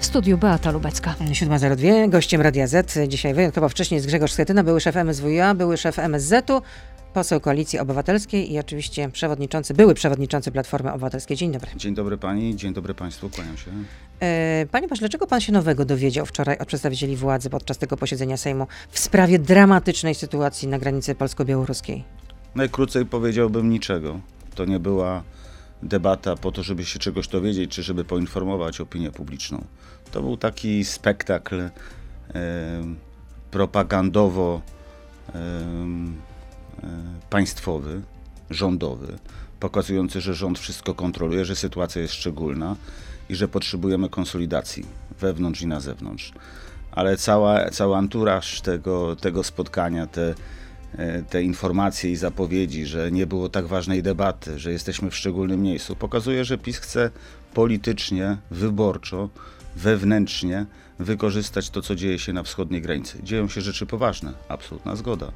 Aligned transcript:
W 0.00 0.04
studiu 0.04 0.38
Beata 0.38 0.70
Lubecka. 0.70 1.14
7.02, 1.20 2.10
gościem 2.10 2.40
Radia 2.40 2.66
Z. 2.66 2.98
Dzisiaj 3.08 3.34
wyjątkowo 3.34 3.68
wcześniej 3.68 3.96
jest 3.96 4.06
Grzegorz 4.06 4.32
Schetyna, 4.32 4.64
były 4.64 4.80
szef 4.80 4.96
MSWiA, 4.96 5.54
były 5.54 5.76
szef 5.76 5.98
MSZ-u, 5.98 6.62
poseł 7.14 7.40
Koalicji 7.40 7.78
Obywatelskiej 7.78 8.52
i 8.52 8.58
oczywiście 8.58 9.08
przewodniczący, 9.08 9.74
były 9.74 9.94
przewodniczący 9.94 10.52
Platformy 10.52 10.92
Obywatelskiej. 10.92 11.36
Dzień 11.36 11.52
dobry. 11.52 11.70
Dzień 11.76 11.94
dobry 11.94 12.18
pani, 12.18 12.56
dzień 12.56 12.74
dobry 12.74 12.94
państwu, 12.94 13.30
kłaniam 13.30 13.56
się. 13.56 13.70
E, 14.20 14.66
panie 14.70 14.88
pośle, 14.88 15.00
dlaczego 15.00 15.26
pan 15.26 15.40
się 15.40 15.52
nowego 15.52 15.84
dowiedział 15.84 16.26
wczoraj 16.26 16.58
od 16.58 16.68
przedstawicieli 16.68 17.16
władzy 17.16 17.50
podczas 17.50 17.78
tego 17.78 17.96
posiedzenia 17.96 18.36
Sejmu 18.36 18.66
w 18.90 18.98
sprawie 18.98 19.38
dramatycznej 19.38 20.14
sytuacji 20.14 20.68
na 20.68 20.78
granicy 20.78 21.14
polsko-białoruskiej? 21.14 22.04
Najkrócej 22.54 23.06
powiedziałbym 23.06 23.70
niczego. 23.70 24.20
To 24.54 24.64
nie 24.64 24.80
była 24.80 25.22
debata 25.82 26.36
po 26.36 26.52
to, 26.52 26.62
żeby 26.62 26.84
się 26.84 26.98
czegoś 26.98 27.28
dowiedzieć, 27.28 27.70
czy 27.70 27.82
żeby 27.82 28.04
poinformować 28.04 28.80
opinię 28.80 29.10
publiczną. 29.10 29.64
To 30.16 30.22
był 30.22 30.36
taki 30.36 30.84
spektakl 30.84 31.70
propagandowo 33.50 34.60
e, 35.34 35.40
państwowy, 37.30 38.02
rządowy, 38.50 39.18
pokazujący, 39.60 40.20
że 40.20 40.34
rząd 40.34 40.58
wszystko 40.58 40.94
kontroluje, 40.94 41.44
że 41.44 41.56
sytuacja 41.56 42.02
jest 42.02 42.14
szczególna 42.14 42.76
i 43.28 43.34
że 43.34 43.48
potrzebujemy 43.48 44.08
konsolidacji 44.08 44.86
wewnątrz 45.20 45.62
i 45.62 45.66
na 45.66 45.80
zewnątrz. 45.80 46.32
Ale 46.92 47.16
cała, 47.16 47.70
cały 47.70 47.96
anturaż 47.96 48.60
tego, 48.60 49.16
tego 49.16 49.44
spotkania, 49.44 50.06
te 50.06 50.34
E, 50.96 51.22
te 51.22 51.42
informacje 51.42 52.10
i 52.10 52.16
zapowiedzi, 52.16 52.86
że 52.86 53.12
nie 53.12 53.26
było 53.26 53.48
tak 53.48 53.66
ważnej 53.66 54.02
debaty, 54.02 54.58
że 54.58 54.72
jesteśmy 54.72 55.10
w 55.10 55.16
szczególnym 55.16 55.62
miejscu, 55.62 55.96
pokazuje, 55.96 56.44
że 56.44 56.58
PiS 56.58 56.78
chce 56.78 57.10
politycznie, 57.54 58.36
wyborczo, 58.50 59.28
wewnętrznie 59.76 60.66
wykorzystać 60.98 61.70
to, 61.70 61.82
co 61.82 61.94
dzieje 61.94 62.18
się 62.18 62.32
na 62.32 62.42
wschodniej 62.42 62.82
granicy. 62.82 63.22
Dzieją 63.22 63.48
się 63.48 63.60
rzeczy 63.60 63.86
poważne, 63.86 64.32
absolutna 64.48 64.96
zgoda, 64.96 65.32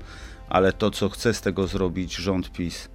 ale 0.49 0.73
to, 0.73 0.91
co 0.91 1.09
chce 1.09 1.35
z 1.35 1.41
tego 1.41 1.67
zrobić 1.67 2.15
rząd 2.17 2.53
PiS, 2.53 2.89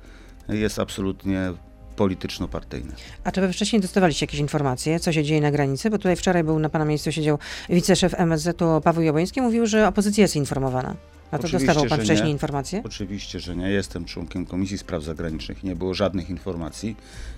jest 0.50 0.80
absolutnie 0.80 1.53
polityczno-partyjne. 1.95 2.94
A 3.23 3.31
czy 3.31 3.42
wy 3.42 3.53
wcześniej 3.53 3.81
dostawaliście 3.81 4.25
jakieś 4.25 4.39
informacje, 4.39 5.00
co 5.00 5.14
się 5.14 5.23
dzieje 5.23 5.42
na 5.42 5.52
granicy? 5.52 5.89
Bo 5.89 5.97
tutaj 5.97 6.16
wczoraj 6.16 6.44
był 6.44 6.59
na 6.59 6.70
pana 6.70 6.86
miejscu 6.86 7.11
siedział 7.11 7.39
wiceszef 7.70 8.14
MSZ-u 8.14 8.81
Paweł 8.81 9.03
Jabłoński, 9.03 9.42
mówił, 9.42 9.66
że 9.66 9.88
opozycja 9.88 10.22
jest 10.22 10.36
informowana. 10.36 10.95
A 11.36 11.38
to 11.38 11.44
Oczywiście, 11.47 11.67
dostawał 11.67 11.89
pan 11.89 12.00
wcześniej 12.05 12.28
nie. 12.28 12.31
informacje? 12.31 12.81
Oczywiście, 12.83 13.39
że 13.39 13.55
nie. 13.55 13.69
Jestem 13.69 14.05
członkiem 14.05 14.45
Komisji 14.45 14.78
Spraw 14.78 15.03
Zagranicznych. 15.03 15.64
Nie 15.64 15.75
było 15.75 15.94
żadnych 15.94 16.30
informacji. 16.30 16.95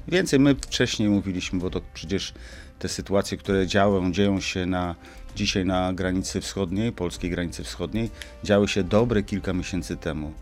Więcej 0.08 0.40
my 0.40 0.56
wcześniej 0.56 1.10
mówiliśmy, 1.10 1.60
bo 1.60 1.70
to 1.70 1.82
przecież 1.94 2.34
te 2.80 2.88
sytuacje, 2.90 3.38
które 3.38 3.68
działają, 3.68 4.12
dzieją 4.12 4.40
się 4.40 4.66
na, 4.66 4.96
dzisiaj 5.36 5.66
na 5.66 5.94
granicy 5.94 6.42
wschodniej, 6.42 6.92
polskiej 6.92 7.30
granicy 7.30 7.64
wschodniej, 7.64 8.10
działy 8.44 8.68
się 8.68 8.84
dobre 8.84 9.24
kilka 9.24 9.54
miesięcy 9.54 9.98
temu. 9.98 10.34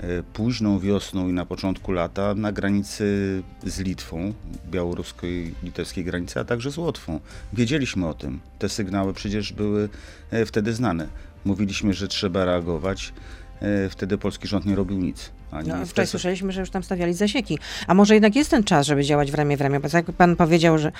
E, 0.00 0.22
Późną 0.22 0.78
wiosną 0.78 1.28
i 1.28 1.32
na 1.32 1.46
początku 1.46 1.92
lata 1.92 2.34
na 2.34 2.52
granicy 2.52 3.42
z 3.66 3.80
Litwą, 3.80 4.32
białoruskiej, 4.70 5.54
litewskiej 5.62 6.04
granicy, 6.04 6.40
a 6.40 6.44
także 6.44 6.70
z 6.70 6.78
Łotwą. 6.78 7.20
Wiedzieliśmy 7.52 8.08
o 8.08 8.14
tym. 8.14 8.40
Te 8.58 8.68
sygnały 8.68 9.14
przecież 9.14 9.52
były 9.52 9.88
e, 10.30 10.46
wtedy 10.46 10.72
znane. 10.72 11.08
Mówiliśmy, 11.46 11.94
że 11.94 12.08
trzeba 12.08 12.44
reagować. 12.44 13.12
E, 13.60 13.88
Wtedy 13.88 14.18
polski 14.18 14.48
rząd 14.48 14.66
nie 14.66 14.76
robił 14.76 14.98
nic. 14.98 15.30
Ani 15.50 15.68
No, 15.68 15.86
wczoraj 15.86 16.06
słyszeliśmy, 16.06 16.52
że 16.52 16.60
już 16.60 16.70
tam 16.70 16.82
stawiali 16.82 17.14
zasieki. 17.14 17.58
A 17.86 17.94
może 17.94 18.14
jednak 18.14 18.36
jest 18.36 18.50
ten 18.50 18.64
czas, 18.64 18.86
żeby 18.86 19.04
działać 19.04 19.30
w 19.32 19.34
ramię 19.34 19.56
w 19.56 19.60
ramię? 19.60 19.80
Bo 19.80 19.88
jak 19.92 20.12
pan 20.12 20.36
powiedział, 20.36 20.78
że, 20.78 20.92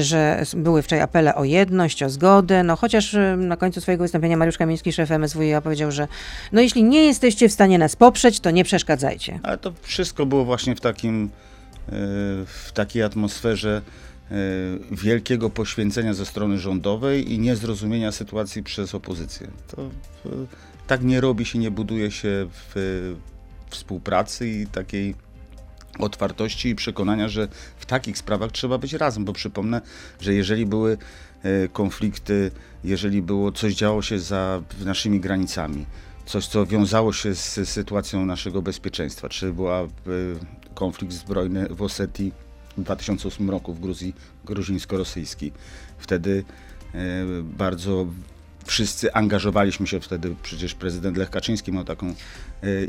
że 0.00 0.42
były 0.56 0.82
wczoraj 0.82 1.02
apele 1.02 1.34
o 1.34 1.44
jedność, 1.44 2.02
o 2.02 2.10
zgodę, 2.10 2.62
no 2.62 2.76
chociaż 2.76 3.14
y, 3.14 3.36
na 3.38 3.56
końcu 3.56 3.80
swojego 3.80 4.04
wystąpienia 4.04 4.36
Mariusz 4.36 4.58
Kamiński, 4.58 4.92
szef 4.92 5.10
MSWiA, 5.10 5.60
powiedział, 5.60 5.90
że 5.90 6.08
no 6.52 6.60
jeśli 6.60 6.84
nie 6.84 7.04
jesteście 7.06 7.48
w 7.48 7.52
stanie 7.52 7.78
nas 7.78 7.96
poprzeć, 7.96 8.40
to 8.40 8.50
nie 8.50 8.64
przeszkadzajcie. 8.64 9.40
Ale 9.42 9.58
to 9.58 9.72
wszystko 9.82 10.26
było 10.26 10.44
właśnie 10.44 10.76
w 10.76 10.80
takim, 10.80 11.24
e, 11.88 11.90
w 12.46 12.70
takiej 12.74 13.02
atmosferze 13.02 13.82
e, 13.86 14.13
wielkiego 14.90 15.50
poświęcenia 15.50 16.14
ze 16.14 16.26
strony 16.26 16.58
rządowej 16.58 17.32
i 17.32 17.38
niezrozumienia 17.38 18.12
sytuacji 18.12 18.62
przez 18.62 18.94
opozycję. 18.94 19.50
To 19.68 19.82
e, 19.82 19.88
tak 20.86 21.02
nie 21.02 21.20
robi 21.20 21.44
się, 21.44 21.58
nie 21.58 21.70
buduje 21.70 22.10
się 22.10 22.48
w 22.50 23.14
współpracy 23.70 24.48
i 24.48 24.66
takiej 24.66 25.14
otwartości 25.98 26.68
i 26.68 26.74
przekonania, 26.74 27.28
że 27.28 27.48
w 27.76 27.86
takich 27.86 28.18
sprawach 28.18 28.52
trzeba 28.52 28.78
być 28.78 28.92
razem, 28.92 29.24
bo 29.24 29.32
przypomnę, 29.32 29.80
że 30.20 30.34
jeżeli 30.34 30.66
były 30.66 30.98
e, 31.42 31.68
konflikty, 31.68 32.50
jeżeli 32.84 33.22
było 33.22 33.52
coś 33.52 33.74
działo 33.74 34.02
się 34.02 34.18
za 34.18 34.62
naszymi 34.84 35.20
granicami, 35.20 35.86
coś 36.26 36.46
co 36.46 36.66
wiązało 36.66 37.12
się 37.12 37.34
z 37.34 37.68
sytuacją 37.68 38.26
naszego 38.26 38.62
bezpieczeństwa, 38.62 39.28
czy 39.28 39.52
była 39.52 39.80
e, 39.80 39.88
konflikt 40.74 41.12
zbrojny 41.12 41.66
w 41.70 41.82
Osetii 41.82 42.32
w 42.76 42.82
2008 42.82 43.50
roku 43.50 43.74
w 43.74 43.80
Gruzji 43.80 44.14
gruzińsko-rosyjski. 44.44 45.52
Wtedy 45.98 46.44
e, 46.94 46.98
bardzo 47.42 48.06
wszyscy 48.64 49.12
angażowaliśmy 49.12 49.86
się 49.86 50.00
wtedy, 50.00 50.34
przecież 50.42 50.74
prezydent 50.74 51.16
Lech 51.16 51.30
Kaczyński 51.30 51.72
miał 51.72 51.84
taką 51.84 52.14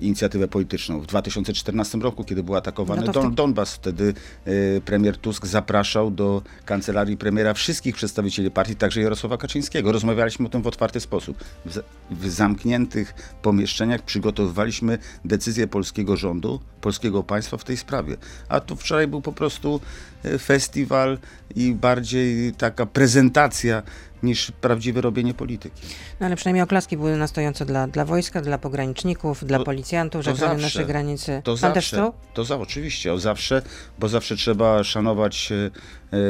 inicjatywę 0.01 0.47
polityczną. 0.47 0.99
W 0.99 1.05
2014 1.05 1.97
roku, 1.97 2.23
kiedy 2.23 2.43
był 2.43 2.55
atakowany 2.55 3.01
No 3.05 3.13
Don, 3.13 3.35
Donbas, 3.35 3.73
wtedy 3.73 4.13
e, 4.45 4.81
premier 4.81 5.17
Tusk 5.17 5.45
zapraszał 5.45 6.11
do 6.11 6.41
kancelarii 6.65 7.17
premiera 7.17 7.53
wszystkich 7.53 7.95
przedstawicieli 7.95 8.51
partii, 8.51 8.75
także 8.75 9.01
Jarosława 9.01 9.37
Kaczyńskiego. 9.37 9.91
Rozmawialiśmy 9.91 10.45
o 10.45 10.49
tym 10.49 10.61
w 10.61 10.67
otwarty 10.67 10.99
sposób. 10.99 11.43
W, 11.65 11.79
w 12.11 12.29
zamkniętych 12.29 13.13
pomieszczeniach 13.41 14.01
przygotowywaliśmy 14.01 14.97
decyzję 15.25 15.67
polskiego 15.67 16.17
rządu, 16.17 16.59
polskiego 16.81 17.23
państwa 17.23 17.57
w 17.57 17.63
tej 17.63 17.77
sprawie. 17.77 18.17
A 18.49 18.59
tu 18.59 18.75
wczoraj 18.75 19.07
był 19.07 19.21
po 19.21 19.33
prostu 19.33 19.81
e, 20.23 20.37
festiwal 20.37 21.17
i 21.55 21.73
bardziej 21.73 22.53
taka 22.53 22.85
prezentacja 22.85 23.83
niż 24.23 24.51
prawdziwe 24.51 25.01
robienie 25.01 25.33
polityki. 25.33 25.81
No 26.19 26.25
ale 26.25 26.35
przynajmniej 26.35 26.63
oklaski 26.63 26.97
były 26.97 27.17
na 27.17 27.27
stojąco 27.27 27.65
dla, 27.65 27.87
dla 27.87 28.05
wojska, 28.05 28.41
dla 28.41 28.57
pograniczników, 28.57 29.45
dla 29.45 29.59
policjantów, 29.65 30.23
że 30.23 30.31
to 30.31 30.37
zawsze. 30.37 30.61
nasze 30.61 30.85
granice. 30.85 31.41
To 31.43 31.51
pan 31.51 31.57
zawsze, 31.57 31.73
też 31.73 31.89
to? 31.91 32.13
to 32.33 32.43
za, 32.45 32.57
oczywiście, 32.59 33.13
o 33.13 33.19
zawsze, 33.19 33.61
bo 33.99 34.07
zawsze 34.09 34.35
trzeba 34.35 34.83
szanować 34.83 35.51
e, 35.51 35.55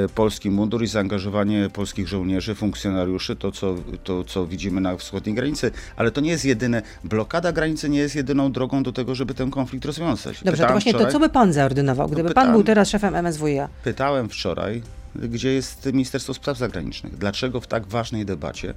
e, 0.04 0.10
polski 0.10 0.50
mundur 0.50 0.84
i 0.84 0.88
zaangażowanie 0.88 1.70
polskich 1.74 2.08
żołnierzy, 2.08 2.56
funkcjonariuszy, 2.56 3.36
to 3.36 3.52
co, 3.52 3.76
to 4.04 4.24
co 4.24 4.46
widzimy 4.48 4.82
na 4.82 4.98
wschodniej 4.98 5.36
granicy, 5.36 5.72
ale 5.96 6.12
to 6.12 6.22
nie 6.22 6.32
jest 6.32 6.46
jedyne, 6.46 6.82
blokada 7.04 7.52
granicy 7.52 7.90
nie 7.90 8.00
jest 8.00 8.16
jedyną 8.16 8.52
drogą 8.52 8.84
do 8.84 8.92
tego, 8.92 9.16
żeby 9.16 9.34
ten 9.34 9.52
konflikt 9.52 9.86
rozwiązać. 9.86 10.36
Dobrze, 10.38 10.44
to 10.44 10.52
Pytałem 10.52 10.74
właśnie 10.74 10.92
to, 10.94 11.00
wczoraj- 11.00 11.12
co 11.12 11.20
by 11.20 11.30
pan 11.30 11.54
zaordynował, 11.54 12.08
gdyby 12.08 12.24
pan 12.24 12.34
pytałem- 12.34 12.52
był 12.54 12.64
teraz 12.64 12.90
szefem 12.90 13.16
MSWiA? 13.16 13.70
Pytałem 13.84 14.30
wczoraj, 14.30 14.82
gdzie 15.16 15.54
jest 15.54 15.86
Ministerstwo 15.86 16.34
Spraw 16.34 16.58
Zagranicznych. 16.58 17.18
Dlaczego 17.18 17.62
w 17.62 17.68
tak 17.68 17.88
ważnej 17.88 18.26
debacie 18.26 18.74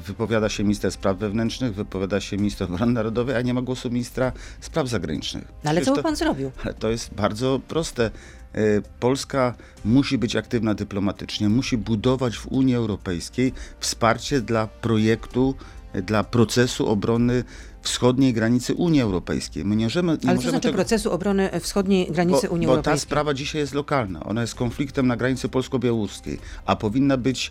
wypowiada 0.00 0.48
się 0.48 0.62
minister 0.64 0.92
spraw 0.92 1.16
wewnętrznych, 1.18 1.74
wypowiada 1.74 2.20
się 2.20 2.36
minister 2.36 2.72
obrony 2.72 2.92
narodowej, 2.92 3.36
a 3.36 3.40
nie 3.42 3.54
ma 3.54 3.62
głosu 3.62 3.90
ministra 3.90 4.32
spraw 4.60 4.88
zagranicznych. 4.88 5.44
No 5.64 5.70
ale 5.70 5.80
Przecież 5.80 5.86
co 5.86 5.92
by 5.92 5.96
to- 5.96 6.02
pan 6.02 6.16
zrobił? 6.16 6.50
ale 6.64 6.74
to 6.74 6.90
jest 6.90 7.14
bardzo 7.14 7.60
proste. 7.68 8.10
E, 8.54 8.60
Polska 9.00 9.54
musi 9.84 10.18
być 10.18 10.36
aktywna 10.36 10.74
dyplomatycznie, 10.74 11.48
musi 11.48 11.76
budować 11.76 12.36
w 12.36 12.46
Unii 12.46 12.74
Europejskiej 12.74 13.52
wsparcie 13.80 14.40
dla 14.40 14.66
projektu, 14.66 15.54
e, 15.92 16.02
dla 16.02 16.24
procesu 16.24 16.88
obrony 16.88 17.44
wschodniej 17.82 18.32
granicy 18.32 18.74
Unii 18.74 19.00
Europejskiej. 19.00 19.64
My 19.64 19.76
nie 19.76 19.84
możemy, 19.86 20.18
nie 20.24 20.30
Ale 20.30 20.38
co 20.38 20.42
znaczy 20.50 20.60
tego... 20.62 20.74
procesu 20.74 21.12
obrony 21.12 21.50
wschodniej 21.60 22.12
granicy 22.12 22.46
Bo, 22.48 22.54
Unii 22.54 22.66
bo 22.66 22.72
ta 22.72 22.76
Europejskiej? 22.76 23.00
sprawa 23.08 23.34
dzisiaj 23.34 23.60
jest 23.60 23.74
lokalna. 23.74 24.24
Ona 24.24 24.40
jest 24.40 24.54
konfliktem 24.54 25.06
na 25.06 25.16
granicy 25.16 25.48
polsko-białoruskiej, 25.48 26.38
a 26.66 26.76
powinna 26.76 27.16
być 27.16 27.50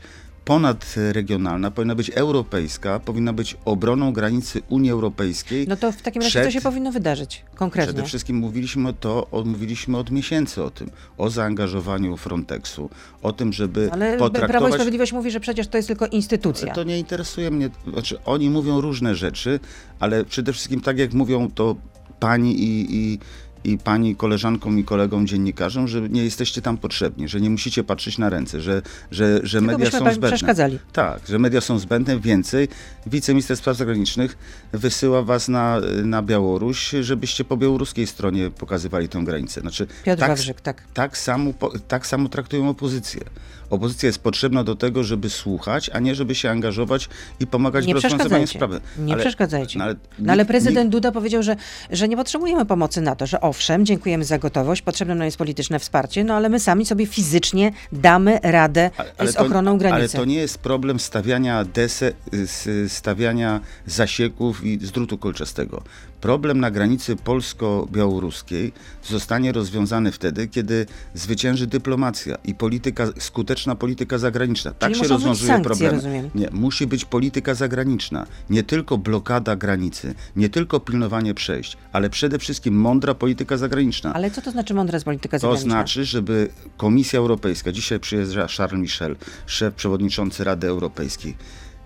ponadregionalna, 0.49 1.72
powinna 1.72 1.96
być 1.96 2.09
europejska, 2.09 2.99
powinna 2.99 3.34
być 3.34 3.57
obroną 3.66 4.13
granicy 4.13 4.61
Unii 4.69 4.91
Europejskiej. 4.91 5.67
No 5.67 5.75
to 5.75 5.91
w 5.91 6.01
takim 6.01 6.22
razie 6.22 6.40
przed- 6.40 6.46
co 6.46 6.51
się 6.51 6.61
powinno 6.61 6.91
wydarzyć 6.91 7.46
konkretnie? 7.55 7.93
Przede 7.93 8.07
wszystkim 8.07 8.37
mówiliśmy 8.37 8.93
to, 8.93 9.28
mówiliśmy 9.46 9.97
od 9.97 10.11
miesięcy 10.11 10.63
o 10.63 10.69
tym, 10.72 10.90
o 11.17 11.29
zaangażowaniu 11.29 12.17
Frontexu, 12.17 12.90
o 13.22 13.34
tym, 13.34 13.53
żeby 13.53 13.90
Ale 13.91 14.17
Prawo 14.17 14.25
i 14.28 14.31
potraktować... 14.31 14.73
Sprawiedliwość 14.73 15.13
mówi, 15.13 15.31
że 15.31 15.40
przecież 15.40 15.67
to 15.67 15.78
jest 15.78 15.87
tylko 15.87 16.07
instytucja. 16.07 16.73
To 16.73 16.84
nie 16.84 16.99
interesuje 16.99 17.52
mnie, 17.52 17.69
znaczy 17.93 18.23
oni 18.25 18.49
mówią 18.49 18.81
różne 18.81 19.16
rzeczy, 19.16 19.59
ale 19.99 20.25
przede 20.25 20.53
wszystkim 20.53 20.81
tak 20.81 20.97
jak 20.99 21.13
mówią 21.13 21.52
to 21.52 21.75
pani 22.19 22.63
i, 22.63 22.95
i, 22.95 23.19
i 23.64 23.78
pani 23.78 24.16
koleżankom 24.16 24.79
i 24.79 24.84
kolegom 24.84 25.28
dziennikarzom, 25.28 25.88
że 25.88 26.09
nie 26.09 26.23
jesteście 26.23 26.61
tam 26.61 26.78
potrzebni, 26.78 27.28
że 27.28 27.41
nie 27.41 27.50
musicie 27.50 27.84
patrzeć 27.84 28.17
na 28.17 28.29
ręce, 28.29 28.61
że, 28.61 28.82
że, 29.11 29.40
że 29.44 29.59
Tylko 29.59 29.72
media 29.78 29.91
są 29.91 29.97
zbędne. 30.00 30.28
przeszkadzali. 30.28 30.79
Tak, 30.94 31.28
że 31.28 31.40
media 31.40 31.61
są 31.61 31.79
zbędne. 31.79 32.20
Więcej, 32.20 32.67
wiceminister 33.06 33.58
spraw 33.58 33.78
zagranicznych 33.78 34.38
wysyła 34.72 35.23
was 35.23 35.47
na, 35.47 35.82
na 36.03 36.22
Białoruś, 36.22 36.91
żebyście 37.02 37.44
po 37.44 37.58
białoruskiej 37.58 38.08
stronie 38.08 38.50
pokazywali 38.50 39.09
tę 39.09 39.23
granicę. 39.23 39.62
Znaczy, 39.62 39.88
Piotr 40.03 40.20
tak, 40.20 40.29
Wawrzyk, 40.29 40.62
tak. 40.62 40.84
tak 40.94 41.17
samo, 41.17 41.53
tak 41.88 42.08
samo 42.08 42.29
traktują 42.29 42.70
opozycję. 42.70 43.22
Opozycja 43.69 44.07
jest 44.07 44.19
potrzebna 44.19 44.63
do 44.63 44.75
tego, 44.75 45.03
żeby 45.03 45.29
słuchać, 45.29 45.89
a 45.93 45.99
nie 45.99 46.16
żeby 46.16 46.35
się 46.35 46.49
angażować 46.49 47.09
i 47.39 47.47
pomagać 47.47 47.85
Nie 47.85 47.93
w 47.95 48.03
rozwiązywaniu 48.03 48.47
sprawy. 48.47 48.81
Nie 48.99 49.17
przeszkadzajcie. 49.17 49.79
no 49.79 49.85
ale 49.85 49.95
No 50.19 50.33
ale 50.33 50.45
prezydent 50.45 50.85
nikt- 50.85 50.91
Duda 50.91 51.11
powiedział, 51.11 51.43
że, 51.43 51.55
że 51.91 52.07
nie 52.07 52.17
potrzebujemy 52.17 52.66
pomocy 52.66 53.01
NATO, 53.01 53.27
że 53.27 53.41
owszem, 53.41 53.85
dziękujemy 53.85 54.25
za 54.25 54.39
gotowość, 54.39 54.81
potrzebne 54.81 55.16
nam 55.16 55.25
jest 55.25 55.37
polityczne 55.37 55.79
wsparcie, 55.79 56.23
no 56.23 56.33
ale 56.33 56.49
my 56.49 56.59
sami 56.59 56.85
sobie 56.85 57.05
fizycznie 57.05 57.71
damy 57.91 58.39
radę 58.43 58.91
Ale- 59.17 59.31
z 59.31 59.35
ochroną 59.35 59.77
granicy. 59.77 59.95
Ale 59.99 60.09
to 60.09 60.25
nie 60.25 60.35
jest 60.35 60.57
problem 60.57 60.99
stawiania 60.99 61.66
dese, 61.66 62.11
s- 62.33 62.69
stawiania 62.87 63.59
zasieków 63.85 64.63
i 64.66 64.79
z 64.85 64.91
drutu 64.91 65.17
kolczastego. 65.17 65.83
Problem 66.21 66.59
na 66.59 66.71
granicy 66.71 67.16
polsko-białoruskiej 67.16 68.73
zostanie 69.03 69.51
rozwiązany 69.51 70.11
wtedy, 70.11 70.47
kiedy 70.47 70.85
zwycięży 71.13 71.67
dyplomacja 71.67 72.35
i 72.45 72.55
polityka, 72.55 73.07
skuteczna 73.19 73.75
polityka 73.75 74.17
zagraniczna. 74.17 74.73
Tak 74.73 74.91
Czyli 74.91 75.07
się 75.07 75.13
muszą 75.13 75.16
być 75.16 75.25
rozwiązuje 75.25 75.61
problem. 75.61 75.99
Nie, 76.35 76.49
musi 76.51 76.87
być 76.87 77.05
polityka 77.05 77.53
zagraniczna. 77.53 78.27
Nie 78.49 78.63
tylko 78.63 78.97
blokada 78.97 79.55
granicy, 79.55 80.16
nie 80.35 80.49
tylko 80.49 80.79
pilnowanie 80.79 81.33
przejść, 81.33 81.77
ale 81.91 82.09
przede 82.09 82.39
wszystkim 82.39 82.73
mądra 82.75 83.13
polityka 83.13 83.57
zagraniczna. 83.57 84.13
Ale 84.13 84.31
co 84.31 84.41
to 84.41 84.51
znaczy 84.51 84.73
mądra 84.73 84.99
polityka 84.99 85.37
To 85.37 85.41
zagraniczna? 85.41 85.71
znaczy, 85.71 86.05
żeby 86.05 86.49
Komisja 86.77 87.19
Europejska, 87.19 87.71
dzisiaj 87.71 87.99
przyjeżdża 87.99 88.47
Charles 88.57 88.81
Michel, 88.81 89.16
szef 89.45 89.73
przewodniczący 89.73 90.43
Rady 90.43 90.67
Europejskiej. 90.67 91.35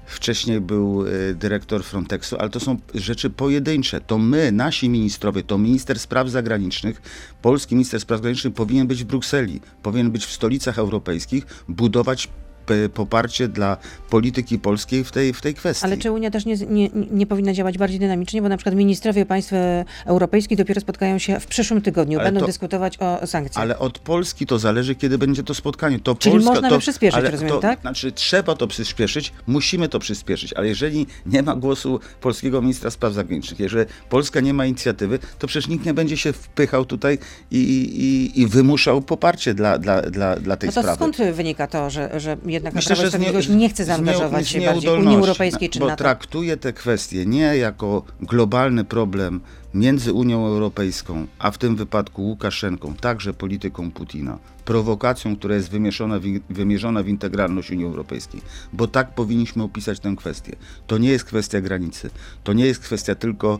Wcześniej 0.05 0.61
był 0.61 1.05
e, 1.07 1.33
dyrektor 1.33 1.83
Frontexu, 1.83 2.35
ale 2.39 2.49
to 2.49 2.59
są 2.59 2.77
rzeczy 2.93 3.29
pojedyncze. 3.29 4.01
To 4.01 4.17
my, 4.17 4.51
nasi 4.51 4.89
ministrowie, 4.89 5.43
to 5.43 5.57
minister 5.57 5.99
spraw 5.99 6.29
zagranicznych, 6.29 7.01
polski 7.41 7.75
minister 7.75 7.99
spraw 7.99 8.17
zagranicznych 8.19 8.53
powinien 8.53 8.87
być 8.87 9.03
w 9.03 9.07
Brukseli, 9.07 9.61
powinien 9.81 10.11
być 10.11 10.25
w 10.25 10.31
stolicach 10.31 10.79
europejskich, 10.79 11.45
budować 11.67 12.29
poparcie 12.93 13.47
dla 13.47 13.77
polityki 14.09 14.59
polskiej 14.59 15.03
w 15.03 15.11
tej, 15.11 15.33
w 15.33 15.41
tej 15.41 15.53
kwestii. 15.53 15.85
Ale 15.85 15.97
czy 15.97 16.11
Unia 16.11 16.31
też 16.31 16.45
nie, 16.45 16.55
nie, 16.55 16.89
nie 17.11 17.27
powinna 17.27 17.53
działać 17.53 17.77
bardziej 17.77 17.99
dynamicznie, 17.99 18.41
bo 18.41 18.49
na 18.49 18.57
przykład 18.57 18.75
ministrowie 18.75 19.25
państw 19.25 19.53
e, 19.53 19.85
europejskich 20.05 20.57
dopiero 20.57 20.81
spotkają 20.81 21.17
się 21.17 21.39
w 21.39 21.47
przyszłym 21.47 21.81
tygodniu, 21.81 22.19
Ale 22.19 22.27
będą 22.27 22.39
to- 22.39 22.45
dyskutować 22.45 22.97
o 22.99 23.27
sankcjach. 23.27 23.63
Ale 23.63 23.79
od 23.79 23.99
Polski 23.99 24.45
to 24.45 24.59
zależy, 24.59 24.95
kiedy 24.95 25.17
będzie 25.17 25.43
to 25.43 25.53
spotkanie. 25.53 25.99
To 25.99 26.15
Czyli 26.15 26.33
Polska, 26.35 26.53
można 26.53 26.69
to, 26.69 26.79
przyspieszyć, 26.79 27.19
ale 27.19 27.31
rozumiem, 27.31 27.53
to, 27.53 27.59
tak? 27.59 27.81
Znaczy, 27.81 28.11
trzeba 28.11 28.55
to 28.55 28.67
przyspieszyć, 28.67 29.33
musimy 29.47 29.89
to 29.89 29.99
przyspieszyć, 29.99 30.53
ale 30.53 30.67
jeżeli 30.67 31.07
nie 31.25 31.43
ma 31.43 31.55
głosu 31.55 31.99
polskiego 32.21 32.61
ministra 32.61 32.89
spraw 32.91 33.13
zagranicznych, 33.13 33.59
jeżeli 33.59 33.85
Polska 34.09 34.39
nie 34.39 34.53
ma 34.53 34.65
inicjatywy, 34.65 35.19
to 35.39 35.47
przecież 35.47 35.67
nikt 35.69 35.85
nie 35.85 35.93
będzie 35.93 36.17
się 36.17 36.33
wpychał 36.33 36.85
tutaj 36.85 37.17
i, 37.51 37.57
i, 37.57 38.41
i 38.41 38.47
wymuszał 38.47 39.01
poparcie 39.01 39.53
dla, 39.53 39.77
dla, 39.77 40.01
dla, 40.01 40.35
dla 40.35 40.57
tej 40.57 40.67
No 40.67 40.73
to 40.73 40.81
sprawy. 40.81 40.95
skąd 40.95 41.17
wynika 41.35 41.67
to, 41.67 41.89
że, 41.89 42.19
że 42.19 42.37
jednak 42.53 42.73
Myślę, 42.73 42.95
Prawo 42.95 43.07
i 43.07 43.11
że 43.11 43.41
z 43.41 43.49
nie- 43.49 43.55
nie 43.55 43.69
chce 43.69 43.85
zaangażować 43.85 44.49
się 44.49 44.61
bardziej 44.61 44.91
Unii 44.91 45.15
Europejskiej 45.15 45.69
czy 45.69 45.79
bo 45.79 45.87
NATO? 45.87 45.97
traktuje 46.03 46.57
te 46.57 46.73
kwestie 46.73 47.25
nie 47.25 47.57
jako 47.57 48.03
globalny 48.21 48.83
problem 48.85 49.41
między 49.73 50.13
Unią 50.13 50.45
Europejską, 50.47 51.27
a 51.39 51.51
w 51.51 51.57
tym 51.57 51.75
wypadku 51.75 52.21
Łukaszenką, 52.23 52.93
także 52.93 53.33
polityką 53.33 53.91
Putina, 53.91 54.37
prowokacją, 54.65 55.35
która 55.35 55.55
jest 55.55 55.69
wymierzona 55.69 56.19
w, 56.19 56.23
wymierzona 56.49 57.03
w 57.03 57.07
integralność 57.07 57.71
Unii 57.71 57.85
Europejskiej, 57.85 58.41
bo 58.73 58.87
tak 58.87 59.15
powinniśmy 59.15 59.63
opisać 59.63 59.99
tę 59.99 60.15
kwestię. 60.17 60.55
To 60.87 60.97
nie 60.97 61.09
jest 61.09 61.25
kwestia 61.25 61.61
granicy, 61.61 62.09
to 62.43 62.53
nie 62.53 62.65
jest 62.65 62.79
kwestia 62.79 63.15
tylko 63.15 63.59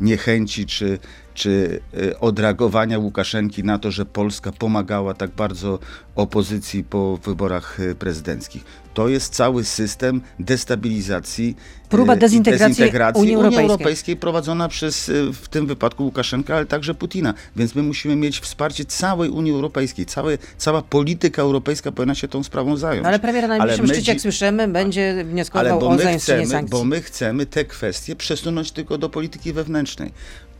niechęci 0.00 0.66
czy, 0.66 0.98
czy 1.34 1.80
y, 1.98 2.18
odreagowania 2.18 2.98
Łukaszenki 2.98 3.64
na 3.64 3.78
to, 3.78 3.90
że 3.90 4.06
Polska 4.06 4.52
pomagała 4.52 5.14
tak 5.14 5.30
bardzo 5.30 5.78
opozycji 6.14 6.84
po 6.84 7.16
wyborach 7.16 7.80
y, 7.80 7.94
prezydenckich. 7.94 8.64
To 8.94 9.08
jest 9.08 9.34
cały 9.34 9.64
system 9.64 10.20
destabilizacji, 10.38 11.56
Próba 11.88 12.12
y, 12.12 12.16
i 12.16 12.20
dezintegracji 12.20 12.68
dezintegracji 12.68 13.22
Unii 13.22 13.34
Europejskiej. 13.34 13.70
Europejskiej 13.70 14.16
prowadzona 14.16 14.68
przez 14.68 15.10
w 15.32 15.48
tym 15.48 15.66
wypadku 15.66 16.04
Łukaszenka, 16.04 16.56
ale 16.56 16.66
także 16.66 16.94
Putina. 16.94 17.34
Więc 17.56 17.74
my 17.74 17.82
musimy 17.82 18.16
mieć 18.16 18.40
wsparcie 18.40 18.84
całej 18.84 19.30
Unii 19.30 19.52
Europejskiej. 19.52 20.06
Całe, 20.06 20.38
cała 20.58 20.82
polityka 20.82 21.42
europejska 21.42 21.92
powinna 21.92 22.14
się 22.14 22.28
tą 22.28 22.44
sprawą 22.44 22.76
zająć. 22.76 23.02
No 23.02 23.08
ale 23.08 23.18
premier 23.18 23.42
na 23.42 23.48
najbliższym 23.48 23.84
Ale 23.84 23.94
szczycie, 23.94 24.12
jak 24.12 24.20
słyszymy, 24.20 24.68
będzie 24.68 25.10
ale 25.10 25.24
wnioskował 25.24 25.80
bo 25.80 25.88
o 25.88 25.94
my, 25.94 26.18
chcemy, 26.18 26.46
sankcji. 26.46 26.78
bo 26.78 26.84
my 26.84 27.02
chcemy 27.02 27.46
te 27.46 27.64
kwestie 27.64 28.16
przesunąć 28.16 28.72
tylko 28.72 28.98
do 28.98 29.08
polityki 29.08 29.52
wewnętrznej. 29.52 30.12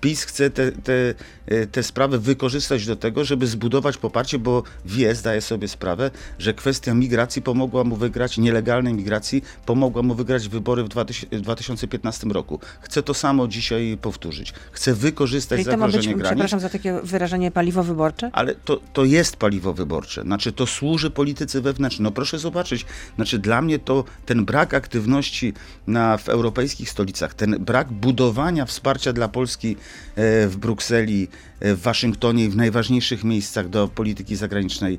PiS 0.05 0.25
chce 0.25 0.51
te, 0.51 0.73
te, 0.73 1.15
e, 1.47 1.67
te 1.67 1.83
sprawy 1.83 2.19
wykorzystać 2.19 2.87
do 2.87 2.97
tego, 2.97 3.25
żeby 3.25 3.47
zbudować 3.47 3.97
poparcie, 3.97 4.39
bo 4.39 4.63
wie, 4.85 5.15
zdaje 5.15 5.41
sobie 5.41 5.69
sprawę, 5.69 6.11
że 6.39 6.55
kwestia 6.55 6.95
migracji 6.95 7.43
pomogła 7.43 7.85
mu 7.85 7.97
wygrać, 7.97 8.39
nielegalnej 8.39 8.95
migracji, 8.95 9.43
pomogła 9.67 10.03
mu 10.03 10.15
wygrać 10.15 10.49
wybory 10.49 10.85
w 10.85 10.89
2000 10.89 11.37
w 11.37 11.41
2015 11.41 12.27
roku. 12.27 12.61
Chce 12.81 13.03
to 13.03 13.15
samo 13.15 13.49
dzisiaj 13.49 13.99
powtórzyć. 14.03 14.53
Chce 14.73 14.95
wykorzystać 14.95 15.59
Czyli 15.59 15.71
to 15.71 15.77
ma 15.77 15.87
być, 15.87 15.93
zagrożenie 15.93 16.17
granic. 16.17 16.35
przepraszam 16.35 16.61
za 16.61 16.69
takie 16.69 17.01
wyrażenie, 17.03 17.51
paliwo 17.51 17.83
wyborcze? 17.83 18.31
Ale 18.33 18.55
to, 18.55 18.81
to 18.93 19.05
jest 19.05 19.37
paliwo 19.37 19.73
wyborcze, 19.73 20.23
znaczy 20.23 20.53
to 20.53 20.67
służy 20.67 21.11
polityce 21.11 21.61
wewnętrznej. 21.61 22.05
No 22.05 22.11
proszę 22.11 22.39
zobaczyć, 22.39 22.87
znaczy 23.17 23.39
dla 23.39 23.63
mnie 23.63 23.79
to 23.79 24.05
ten 24.27 24.45
brak 24.45 24.75
aktywności 24.75 25.53
na, 25.87 26.17
w 26.17 26.29
europejskich 26.29 26.91
stolicach, 26.91 27.35
ten 27.35 27.57
brak 27.61 27.93
budowania 27.93 28.67
wsparcia 28.67 29.13
dla 29.13 29.29
Polski 29.29 29.77
w 30.17 30.57
Brukseli, 30.59 31.29
e, 31.61 31.75
w 31.75 31.81
Waszyngtonie 31.81 32.45
i 32.45 32.49
w 32.49 32.57
najważniejszych 32.57 33.25
miejscach 33.25 33.69
do 33.69 33.89
polityki 33.89 34.37
zagranicznej 34.37 34.95
e, 34.95 34.99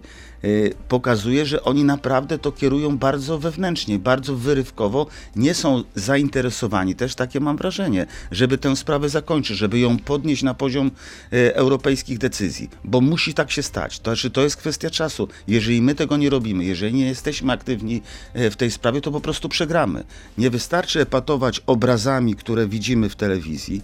pokazuje, 0.88 1.45
że 1.45 1.63
oni 1.63 1.83
naprawdę 1.83 2.39
to 2.39 2.51
kierują 2.51 2.97
bardzo 2.97 3.39
wewnętrznie, 3.39 4.00
bardzo 4.00 4.36
wyrywkowo, 4.36 5.07
nie 5.36 5.53
są 5.53 5.83
zainteresowani, 5.95 6.95
też 6.95 7.15
takie 7.15 7.39
mam 7.39 7.57
wrażenie, 7.57 8.06
żeby 8.31 8.57
tę 8.57 8.75
sprawę 8.75 9.09
zakończyć, 9.09 9.57
żeby 9.57 9.80
ją 9.80 9.97
podnieść 9.97 10.44
na 10.44 10.53
poziom 10.53 10.92
e, 11.33 11.56
europejskich 11.56 12.18
decyzji, 12.18 12.69
bo 12.83 13.01
musi 13.01 13.33
tak 13.33 13.51
się 13.51 13.63
stać. 13.63 14.00
To 14.00 14.12
znaczy, 14.12 14.31
to 14.31 14.42
jest 14.42 14.57
kwestia 14.57 14.89
czasu. 14.89 15.27
Jeżeli 15.47 15.81
my 15.81 15.95
tego 15.95 16.18
nie 16.18 16.30
robimy, 16.30 16.65
jeżeli 16.65 16.94
nie 16.94 17.06
jesteśmy 17.06 17.53
aktywni 17.53 18.01
e, 18.33 18.50
w 18.50 18.56
tej 18.56 18.71
sprawie, 18.71 19.01
to 19.01 19.12
po 19.12 19.21
prostu 19.21 19.50
przegramy. 19.50 20.03
Nie 20.38 20.50
wystarczy 20.50 21.01
epatować 21.01 21.62
obrazami, 21.65 22.36
które 22.36 22.68
widzimy 22.68 23.09
w 23.09 23.15
telewizji, 23.15 23.81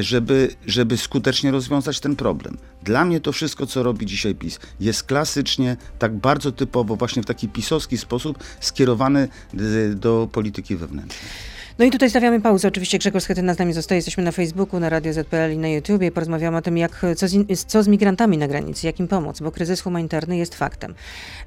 żeby, 0.00 0.54
żeby 0.66 0.96
skutecznie 0.96 1.50
rozwiązać 1.50 2.00
ten 2.00 2.16
problem. 2.16 2.58
Dla 2.82 3.04
mnie 3.04 3.20
to 3.20 3.32
wszystko, 3.32 3.66
co 3.66 3.82
robi 3.82 4.06
dzisiaj 4.06 4.34
PiS, 4.34 4.58
jest 4.80 5.02
klasycznie, 5.02 5.76
tak 5.98 6.14
bardzo 6.16 6.52
typowo, 6.52 6.96
właśnie 6.96 7.22
w 7.22 7.26
taki 7.26 7.48
pisowski 7.48 7.98
sposób 7.98 8.38
skierowany 8.60 9.28
d- 9.54 9.94
do 9.94 10.28
polityki 10.32 10.76
wewnętrznej. 10.76 11.30
No 11.78 11.84
i 11.86 11.90
tutaj 11.90 12.10
stawiamy 12.10 12.40
pauzę. 12.40 12.68
Oczywiście 12.68 12.98
Grzegorz 12.98 13.22
Schetyna 13.22 13.54
z 13.54 13.58
nami 13.58 13.72
zostaje. 13.72 13.96
Jesteśmy 13.96 14.22
na 14.24 14.32
Facebooku, 14.32 14.80
na 14.80 14.88
Radio 14.88 15.12
ZPL 15.12 15.52
i 15.52 15.58
na 15.58 15.68
YouTubie. 15.68 16.12
Porozmawiamy 16.12 16.56
o 16.56 16.62
tym, 16.62 16.76
jak, 16.78 17.06
co, 17.16 17.28
z, 17.28 17.64
co 17.66 17.82
z 17.82 17.88
migrantami 17.88 18.38
na 18.38 18.48
granicy, 18.48 18.86
jak 18.86 19.00
im 19.00 19.08
pomóc, 19.08 19.40
bo 19.40 19.50
kryzys 19.52 19.80
humanitarny 19.80 20.36
jest 20.36 20.54
faktem. 20.54 20.94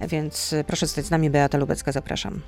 Więc 0.09 0.53
y, 0.53 0.63
proszę 0.67 0.85
zostać 0.87 1.05
z 1.05 1.11
nami. 1.11 1.29
Beata 1.29 1.57
Lubecka, 1.57 1.91
zapraszam. 1.91 2.41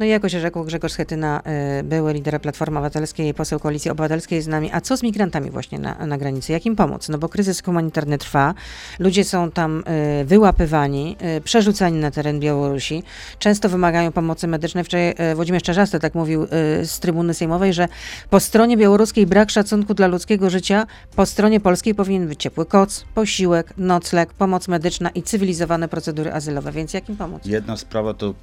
No 0.00 0.06
i 0.06 0.08
jako 0.08 0.28
się 0.28 0.40
rzekł, 0.40 0.64
Grzegorz 0.64 0.92
Schetyna, 0.92 1.42
y, 1.80 1.82
były 1.82 2.12
lider 2.12 2.40
Platformy 2.40 2.78
Obywatelskiej, 2.78 3.34
poseł 3.34 3.60
Koalicji 3.60 3.90
Obywatelskiej 3.90 4.42
z 4.42 4.48
nami. 4.48 4.70
A 4.72 4.80
co 4.80 4.96
z 4.96 5.02
migrantami 5.02 5.50
właśnie 5.50 5.78
na, 5.78 6.06
na 6.06 6.18
granicy? 6.18 6.52
Jak 6.52 6.66
im 6.66 6.76
pomóc? 6.76 7.08
No 7.08 7.18
bo 7.18 7.28
kryzys 7.28 7.62
humanitarny 7.62 8.18
trwa, 8.18 8.54
ludzie 8.98 9.24
są 9.24 9.50
tam 9.50 9.84
y, 10.20 10.24
wyłapywani, 10.24 11.16
y, 11.36 11.40
przerzucani 11.40 11.98
na 11.98 12.10
teren 12.10 12.40
Białorusi, 12.40 13.02
często 13.38 13.68
wymagają 13.68 14.12
pomocy 14.12 14.48
medycznej. 14.48 14.84
Wczoraj 14.84 15.14
Włodzimierz 15.34 15.62
Czarzasty 15.62 16.00
tak 16.00 16.14
mówił 16.14 16.46
z 16.82 17.00
trybuny 17.00 17.34
sejmowej, 17.34 17.72
że 17.72 17.88
po 18.30 18.40
stronie 18.40 18.76
białoruskiej 18.76 19.26
brak 19.26 19.50
szacunku 19.50 19.94
dla 19.94 20.06
ludzkiego 20.06 20.50
życia, 20.50 20.86
po 21.16 21.26
stronie 21.26 21.60
polskiej 21.60 21.94
powinien 21.94 22.28
być 22.28 22.42
ciepły 22.42 22.66
koc, 22.66 23.04
posiłek, 23.14 23.74
nocleg, 23.76 24.32
pomoc 24.32 24.68
medyczna 24.68 25.10
i 25.10 25.22
cywilizowane 25.22 25.88
procedury 25.88 26.32
azylowe. 26.32 26.72
Więc 26.72 26.94
jak 26.94 27.08
im 27.08 27.16
pomóc? 27.16 27.42
Jedna 27.44 27.76
sprawa 27.76 28.14
to 28.14 28.34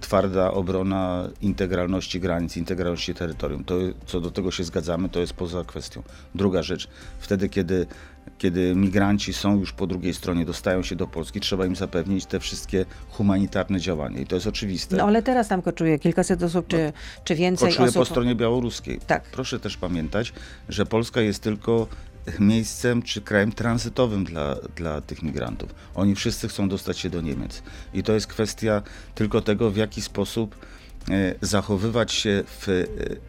twarda 0.00 0.50
obrona 0.50 1.01
integralności 1.40 2.20
granic, 2.20 2.56
integralności 2.56 3.14
terytorium. 3.14 3.64
To, 3.64 3.74
co 4.06 4.20
do 4.20 4.30
tego 4.30 4.50
się 4.50 4.64
zgadzamy, 4.64 5.08
to 5.08 5.20
jest 5.20 5.32
poza 5.32 5.64
kwestią. 5.64 6.02
Druga 6.34 6.62
rzecz, 6.62 6.88
wtedy 7.18 7.48
kiedy, 7.48 7.86
kiedy 8.38 8.74
migranci 8.74 9.32
są 9.32 9.58
już 9.58 9.72
po 9.72 9.86
drugiej 9.86 10.14
stronie, 10.14 10.44
dostają 10.44 10.82
się 10.82 10.96
do 10.96 11.06
Polski, 11.06 11.40
trzeba 11.40 11.66
im 11.66 11.76
zapewnić 11.76 12.26
te 12.26 12.40
wszystkie 12.40 12.84
humanitarne 13.10 13.80
działania. 13.80 14.20
I 14.20 14.26
to 14.26 14.34
jest 14.34 14.46
oczywiste. 14.46 14.96
No 14.96 15.04
ale 15.04 15.22
teraz 15.22 15.48
tam 15.48 15.62
koczuje 15.62 15.98
kilkaset 15.98 16.42
osób, 16.42 16.66
czy, 16.66 16.92
czy 17.24 17.34
więcej 17.34 17.68
Poczuję 17.68 17.88
osób. 17.88 18.00
po 18.00 18.04
stronie 18.04 18.34
białoruskiej. 18.34 19.00
Tak. 19.06 19.22
Proszę 19.22 19.60
też 19.60 19.76
pamiętać, 19.76 20.32
że 20.68 20.86
Polska 20.86 21.20
jest 21.20 21.42
tylko 21.42 21.86
miejscem 22.38 23.02
czy 23.02 23.20
krajem 23.20 23.52
tranzytowym 23.52 24.24
dla, 24.24 24.56
dla 24.76 25.00
tych 25.00 25.22
migrantów. 25.22 25.74
Oni 25.94 26.14
wszyscy 26.14 26.48
chcą 26.48 26.68
dostać 26.68 26.98
się 26.98 27.10
do 27.10 27.20
Niemiec. 27.20 27.62
I 27.94 28.02
to 28.02 28.12
jest 28.12 28.26
kwestia 28.26 28.82
tylko 29.14 29.40
tego, 29.40 29.70
w 29.70 29.76
jaki 29.76 30.02
sposób 30.02 30.56
zachowywać 31.40 32.12
się 32.12 32.44
w, 32.46 32.68
e, 32.68 32.72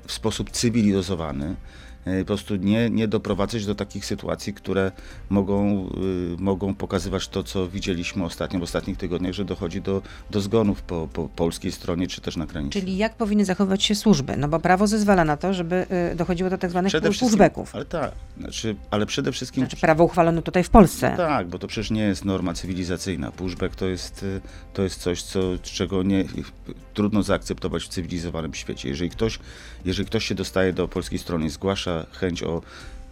w 0.07 0.11
sposób 0.11 0.51
cywilizowany, 0.51 1.55
po 2.19 2.25
prostu 2.25 2.55
nie, 2.55 2.89
nie 2.89 3.07
doprowadzać 3.07 3.65
do 3.65 3.75
takich 3.75 4.05
sytuacji, 4.05 4.53
które 4.53 4.91
mogą, 5.29 5.89
y, 6.37 6.41
mogą 6.41 6.75
pokazywać 6.75 7.27
to, 7.27 7.43
co 7.43 7.67
widzieliśmy 7.67 8.25
ostatnio, 8.25 8.59
w 8.59 8.63
ostatnich 8.63 8.97
tygodniach, 8.97 9.33
że 9.33 9.45
dochodzi 9.45 9.81
do, 9.81 10.01
do 10.31 10.41
zgonów 10.41 10.81
po, 10.81 11.07
po 11.13 11.29
polskiej 11.29 11.71
stronie, 11.71 12.07
czy 12.07 12.21
też 12.21 12.37
na 12.37 12.45
granicy. 12.45 12.79
Czyli 12.79 12.97
jak 12.97 13.15
powinny 13.15 13.45
zachowywać 13.45 13.83
się 13.83 13.95
służby? 13.95 14.37
No 14.37 14.47
bo 14.47 14.59
prawo 14.59 14.87
zezwala 14.87 15.25
na 15.25 15.37
to, 15.37 15.53
żeby 15.53 15.85
y, 16.11 16.15
dochodziło 16.15 16.49
do 16.49 16.57
tak 16.57 16.69
zwanych 16.69 16.93
pushbacków. 17.19 17.75
Ale 17.75 17.85
tak, 17.85 18.11
znaczy, 18.37 18.75
ale 18.91 19.05
przede 19.05 19.31
wszystkim... 19.31 19.63
Znaczy 19.63 19.77
prawo 19.77 20.03
uchwalono 20.03 20.41
tutaj 20.41 20.63
w 20.63 20.69
Polsce. 20.69 21.11
No 21.11 21.17
tak, 21.17 21.47
bo 21.47 21.59
to 21.59 21.67
przecież 21.67 21.91
nie 21.91 22.01
jest 22.01 22.25
norma 22.25 22.53
cywilizacyjna. 22.53 23.31
Pushback 23.31 23.75
to 23.75 23.85
jest, 23.85 24.23
y, 24.23 24.41
to 24.73 24.81
jest 24.81 25.01
coś, 25.01 25.23
co, 25.23 25.39
czego 25.61 26.03
nie, 26.03 26.25
trudno 26.93 27.23
zaakceptować 27.23 27.83
w 27.83 27.87
cywilizowanym 27.87 28.53
świecie. 28.53 28.89
Jeżeli 28.89 29.09
ktoś, 29.09 29.39
jeżeli 29.85 30.07
ktoś 30.07 30.25
się 30.25 30.35
dostaje 30.35 30.73
do 30.73 30.87
polskiej 30.87 31.19
strony, 31.19 31.49
zgłasza 31.49 31.92
chęć 32.11 32.43
o 32.43 32.61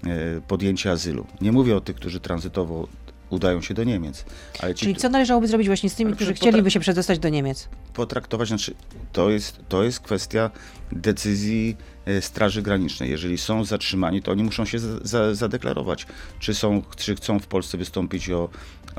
e, 0.03 0.09
podjęcie 0.47 0.91
azylu. 0.91 1.27
Nie 1.41 1.51
mówię 1.51 1.75
o 1.77 1.81
tych, 1.81 1.95
którzy 1.95 2.19
tranzytowo 2.19 2.87
udają 3.31 3.61
się 3.61 3.73
do 3.73 3.83
Niemiec. 3.83 4.25
Ale 4.59 4.75
ci, 4.75 4.85
Czyli 4.85 4.95
co 4.95 5.09
należałoby 5.09 5.47
zrobić 5.47 5.67
właśnie 5.67 5.89
z 5.89 5.95
tymi, 5.95 6.13
którzy 6.13 6.33
chcieliby 6.33 6.71
się 6.71 6.79
przedostać 6.79 7.19
do 7.19 7.29
Niemiec? 7.29 7.69
Potraktować, 7.93 8.47
znaczy 8.47 8.73
to 9.13 9.29
jest, 9.29 9.59
to 9.69 9.83
jest 9.83 9.99
kwestia 9.99 10.51
decyzji 10.91 11.77
e, 12.05 12.21
Straży 12.21 12.61
Granicznej. 12.61 13.09
Jeżeli 13.09 13.37
są 13.37 13.63
zatrzymani, 13.65 14.21
to 14.21 14.31
oni 14.31 14.43
muszą 14.43 14.65
się 14.65 14.79
za, 14.79 14.99
za, 15.03 15.35
zadeklarować, 15.35 16.07
czy, 16.39 16.53
są, 16.53 16.81
czy 16.97 17.15
chcą 17.15 17.39
w 17.39 17.47
Polsce 17.47 17.77
wystąpić 17.77 18.29
o, 18.29 18.49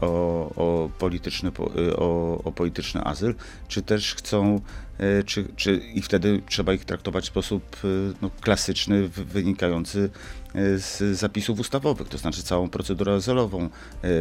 o, 0.00 0.06
o, 0.56 0.90
polityczny, 0.98 1.50
e, 1.88 1.96
o, 1.96 2.38
o 2.44 2.52
polityczny 2.52 3.04
azyl, 3.04 3.34
czy 3.68 3.82
też 3.82 4.14
chcą 4.14 4.60
E, 5.02 5.22
czy, 5.22 5.44
czy, 5.56 5.76
i 5.94 6.02
wtedy 6.02 6.42
trzeba 6.48 6.72
ich 6.72 6.84
traktować 6.84 7.24
w 7.24 7.26
sposób 7.26 7.76
e, 7.84 7.88
no, 8.22 8.30
klasyczny, 8.40 9.08
wynikający 9.08 10.10
z 10.76 11.18
zapisów 11.18 11.60
ustawowych, 11.60 12.08
to 12.08 12.18
znaczy 12.18 12.42
całą 12.42 12.68
procedurę 12.68 13.14
azylową 13.14 13.68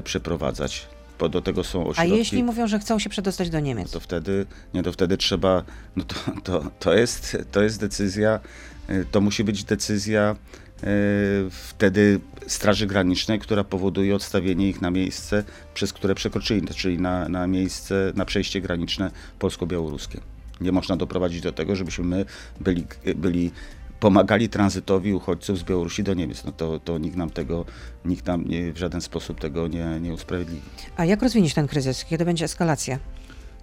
przeprowadzać. 0.04 0.88
Bo 1.20 1.30
do 1.30 1.42
tego 1.42 1.64
są 1.64 1.88
ośrodki. 1.88 2.14
A 2.14 2.16
jeśli 2.16 2.44
mówią, 2.44 2.68
że 2.68 2.80
chcą 2.80 3.00
się 3.00 3.10
przedostać 3.10 3.50
do 3.50 3.60
Niemiec? 3.60 3.88
No 3.88 3.94
to 3.94 4.00
wtedy, 4.00 4.46
nie, 4.74 4.84
to 4.84 4.92
wtedy 4.92 5.18
trzeba, 5.18 5.64
no 5.96 6.04
to, 6.04 6.16
to, 6.44 6.72
to, 6.80 6.94
jest, 6.94 7.38
to 7.52 7.64
jest 7.64 7.80
decyzja, 7.80 8.40
to 9.12 9.22
musi 9.22 9.44
być 9.44 9.64
decyzja 9.64 10.36
wtedy 11.52 12.20
Straży 12.48 12.88
Granicznej, 12.88 13.40
która 13.40 13.64
powoduje 13.64 14.16
odstawienie 14.16 14.70
ich 14.70 14.82
na 14.82 14.92
miejsce, 14.92 15.44
przez 15.74 15.94
które 15.94 16.16
przekroczyli, 16.16 16.68
czyli 16.68 17.00
na, 17.00 17.30
na 17.30 17.48
miejsce, 17.48 18.12
na 18.16 18.26
przejście 18.26 18.62
graniczne 18.62 19.12
polsko-białoruskie. 19.40 20.20
Nie 20.62 20.72
można 20.72 20.98
doprowadzić 20.98 21.42
do 21.42 21.52
tego, 21.52 21.76
żebyśmy 21.76 22.06
my 22.06 22.26
byli, 22.60 22.86
byli 23.16 23.52
pomagali 24.00 24.50
tranzytowi 24.50 25.14
uchodźców 25.14 25.60
z 25.60 25.64
Białorusi 25.64 26.04
do 26.04 26.14
Niemiec. 26.14 26.44
No 26.44 26.52
to, 26.52 26.80
to 26.80 26.98
nikt 26.98 27.16
nam 27.16 27.30
tego, 27.30 27.66
nikt 28.06 28.26
nam 28.26 28.48
nie, 28.48 28.74
w 28.74 28.78
żaden 28.78 29.02
sposób 29.02 29.40
tego 29.40 29.68
nie, 29.68 30.00
nie 30.02 30.14
usprawiedliwi. 30.14 30.62
A 30.98 31.06
jak 31.06 31.22
rozwiniesz 31.22 31.54
ten 31.54 31.68
kryzys? 31.68 32.06
Kiedy 32.06 32.26
będzie 32.26 32.46
eskalacja? 32.46 33.00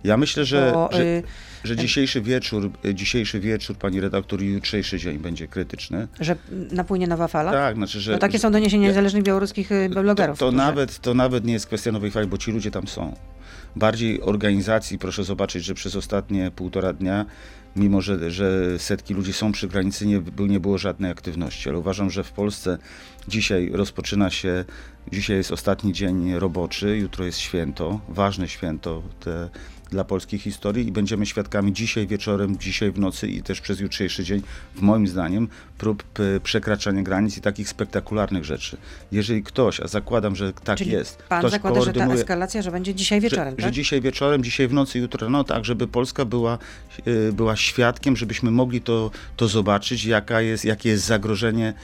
Ja 0.05 0.17
myślę, 0.17 0.45
że, 0.45 0.71
Bo, 0.75 0.88
że, 0.93 1.02
y, 1.02 1.23
że, 1.64 1.76
dzisiejszy 1.76 2.21
wieczór, 2.21 2.71
dzisiejszy 2.95 3.40
wieczór, 3.40 3.76
pani 3.76 4.00
redaktor, 4.00 4.43
i 4.43 4.47
jutrzejszy 4.47 4.99
dzień 4.99 5.19
będzie 5.19 5.49
krytyczny. 5.49 6.09
Że 6.21 6.37
napłynie 6.73 7.07
nowa 7.07 7.28
fala? 7.28 7.52
Tak, 7.52 7.76
znaczy, 7.76 8.00
że... 8.00 8.12
No 8.12 8.19
takie 8.19 8.38
są 8.38 8.52
doniesienia 8.52 8.83
ja, 8.83 8.88
niezależnych 8.88 9.23
białoruskich 9.23 9.73
y, 9.73 9.88
blogerów. 9.88 10.38
To, 10.38 10.50
to 10.50 10.57
nawet, 10.57 10.99
to 10.99 11.14
nawet 11.14 11.45
nie 11.45 11.52
jest 11.52 11.67
kwestia 11.67 11.93
nowej 11.93 12.11
fali, 12.11 12.26
bo 12.26 12.38
ci 12.38 12.52
ludzie 12.52 12.71
tam 12.71 12.88
są 12.88 13.14
bardziej 13.76 14.23
organizacji. 14.23 14.99
Proszę 14.99 15.25
zobaczyć, 15.25 15.64
że 15.64 15.75
przez 15.75 15.97
ostatnie 15.97 16.50
półtora 16.50 16.93
dnia, 16.93 17.26
mimo 17.76 18.00
że, 18.00 18.31
że 18.31 18.78
setki 18.78 19.14
ludzi 19.14 19.33
są 19.33 19.52
przy 19.52 19.69
granicy, 19.69 20.07
nie, 20.07 20.23
nie 20.38 20.61
było 20.61 20.78
żadnej 20.78 21.11
aktywności. 21.11 21.69
Ale 21.69 21.78
uważam, 21.78 22.11
że 22.11 22.25
w 22.25 22.33
Polsce 22.33 22.78
dzisiaj 23.28 23.71
rozpoczyna 23.73 24.31
się, 24.31 24.64
dzisiaj 25.12 25.37
jest 25.37 25.52
ostatni 25.52 25.93
dzień 25.93 26.35
roboczy, 26.35 26.97
jutro 26.97 27.25
jest 27.25 27.38
święto, 27.38 28.00
ważne 28.09 28.49
święto. 28.49 29.02
Te, 29.21 29.49
dla 29.90 30.04
polskiej 30.04 30.38
historii 30.38 30.88
i 30.88 30.92
będziemy 30.92 31.26
świadkami 31.26 31.73
dzisiaj 31.73 32.07
wieczorem, 32.07 32.59
dzisiaj 32.59 32.92
w 32.92 32.99
nocy 32.99 33.28
i 33.28 33.42
też 33.42 33.61
przez 33.61 33.80
jutrzejszy 33.80 34.25
dzień, 34.25 34.42
w 34.75 34.80
moim 34.80 35.09
zdaniem, 35.09 35.49
prób 35.78 36.04
przekraczania 36.42 37.02
granic 37.02 37.38
i 37.38 37.40
takich 37.40 37.68
spektakularnych 37.68 38.45
rzeczy. 38.45 38.76
Jeżeli 39.12 39.42
ktoś, 39.42 39.80
a 39.80 39.88
zakładam, 39.88 40.37
że 40.37 40.52
tak 40.52 40.78
Czyli 40.78 40.90
jest, 40.90 41.23
pan 41.28 41.38
ktoś 41.38 41.50
zakłada, 41.50 41.80
że 41.80 41.92
ta 41.92 42.07
eskalacja, 42.07 42.62
że 42.62 42.71
będzie 42.71 42.95
dzisiaj 42.95 43.21
wieczorem, 43.21 43.50
że, 43.50 43.57
tak? 43.57 43.64
że 43.64 43.73
dzisiaj 43.73 44.00
wieczorem, 44.00 44.45
dzisiaj 44.45 44.68
w 44.68 44.73
nocy, 44.73 44.99
jutro, 44.99 45.30
no 45.30 45.45
tak, 45.45 45.64
żeby 45.64 45.88
Polska 45.88 46.25
była, 46.25 46.59
y, 47.07 47.33
była 47.33 47.57
świadkiem, 47.57 48.16
żebyśmy 48.16 48.50
mogli 48.50 48.80
to, 48.80 49.11
to 49.37 49.49
zobaczyć, 49.49 50.04
jaka 50.04 50.40
jest, 50.40 50.64
jakie 50.64 50.88
jest 50.88 51.04
zagrożenie 51.04 51.75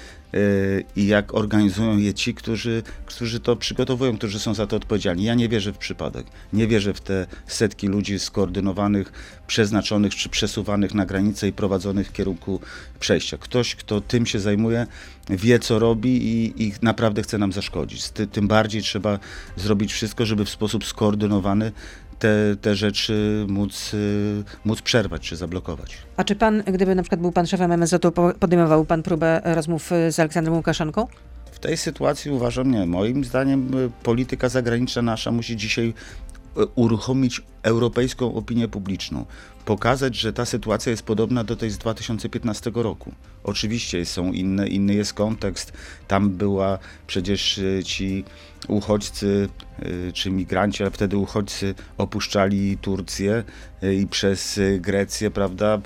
i 0.97 1.07
jak 1.07 1.35
organizują 1.35 1.99
je 1.99 2.15
ci, 2.15 2.35
którzy, 2.35 2.83
którzy 3.07 3.41
to 3.41 3.57
przygotowują, 3.57 4.19
którzy 4.19 4.39
są 4.39 4.55
za 4.55 4.67
to 4.67 4.77
odpowiedzialni. 4.77 5.25
Ja 5.25 5.35
nie 5.35 5.49
wierzę 5.49 5.73
w 5.73 5.79
przypadek. 5.79 6.27
Nie 6.53 6.67
wierzę 6.67 6.95
w 6.95 7.01
te 7.01 7.27
setki 7.47 7.87
ludzi 7.87 8.19
skoordynowanych, 8.19 9.13
przeznaczonych 9.47 10.15
czy 10.15 10.29
przesuwanych 10.29 10.95
na 10.95 11.07
granicę 11.07 11.49
i 11.49 11.53
prowadzonych 11.53 12.09
w 12.09 12.13
kierunku 12.13 12.61
przejścia. 13.01 13.39
Ktoś, 13.39 13.75
kto 13.75 14.01
tym 14.01 14.27
się 14.27 14.41
zajmuje, 14.41 14.87
wie 15.31 15.59
co 15.59 15.79
robi 15.79 16.11
i, 16.11 16.63
i 16.63 16.73
naprawdę 16.83 17.23
chce 17.23 17.39
nam 17.39 17.53
zaszkodzić. 17.53 18.09
Tym 18.33 18.49
bardziej 18.49 18.83
trzeba 18.83 19.19
zrobić 19.57 19.93
wszystko, 19.93 20.27
żeby 20.27 20.45
w 20.45 20.51
sposób 20.51 20.85
skoordynowany 20.85 21.73
te, 22.25 22.57
te 22.57 22.75
rzeczy 22.75 23.47
móc, 23.49 23.95
y, 23.95 24.45
móc 24.65 24.83
przerwać 24.83 25.23
czy 25.23 25.37
zablokować. 25.37 25.97
A 26.17 26.25
czy 26.25 26.37
pan, 26.37 26.63
gdyby 26.63 26.95
na 26.95 27.03
przykład 27.03 27.21
był 27.21 27.33
pan 27.33 27.47
szefem 27.47 27.73
MSZ-u, 27.73 28.13
podejmował 28.41 28.85
pan 28.85 29.03
próbę 29.03 29.41
rozmów 29.45 29.93
y, 29.93 30.13
z 30.13 30.21
Aleksandrem 30.21 30.57
Łukaszenką? 30.57 31.07
W 31.53 31.59
tej 31.59 31.77
sytuacji 31.77 32.31
uważam 32.31 32.71
nie. 32.71 32.87
Moim 32.87 33.25
zdaniem 33.25 33.79
y, 33.79 33.91
polityka 34.03 34.49
zagraniczna 34.49 35.03
nasza 35.03 35.31
musi 35.31 35.57
dzisiaj 35.57 35.95
uruchomić 36.75 37.43
europejską 37.63 38.35
opinię 38.35 38.69
publiczną, 38.69 39.25
pokazać, 39.65 40.17
że 40.17 40.33
ta 40.33 40.45
sytuacja 40.45 40.91
jest 40.91 41.03
podobna 41.03 41.45
do 41.45 41.57
tej 41.57 41.71
z 41.71 41.79
2015 41.79 42.71
roku. 42.75 43.13
Oczywiście 43.45 44.07
są 44.07 44.33
inne, 44.33 44.69
inny 44.69 44.95
jest 44.95 45.15
kontekst. 45.15 45.73
Tam 46.09 46.31
była 46.31 46.79
przecież 47.07 47.61
ci 47.85 48.25
uchodźcy 48.69 49.49
czy 50.15 50.31
migranci, 50.31 50.83
ale 50.83 50.91
wtedy 50.91 51.17
uchodźcy 51.17 51.75
opuszczali 51.99 52.79
Turcję 52.79 53.45
i 54.01 54.07
przez 54.07 54.61
Grecję, 54.81 55.31
prawda, 55.31 55.81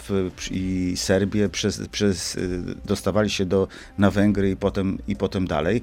i 0.50 0.94
Serbię, 0.96 1.48
przez, 1.48 1.88
przez, 1.88 2.38
dostawali 2.84 3.30
się 3.30 3.46
do, 3.46 3.68
na 3.98 4.10
Węgry 4.10 4.50
i 4.50 4.56
potem, 4.56 4.98
i 5.08 5.16
potem 5.16 5.46
dalej. 5.46 5.82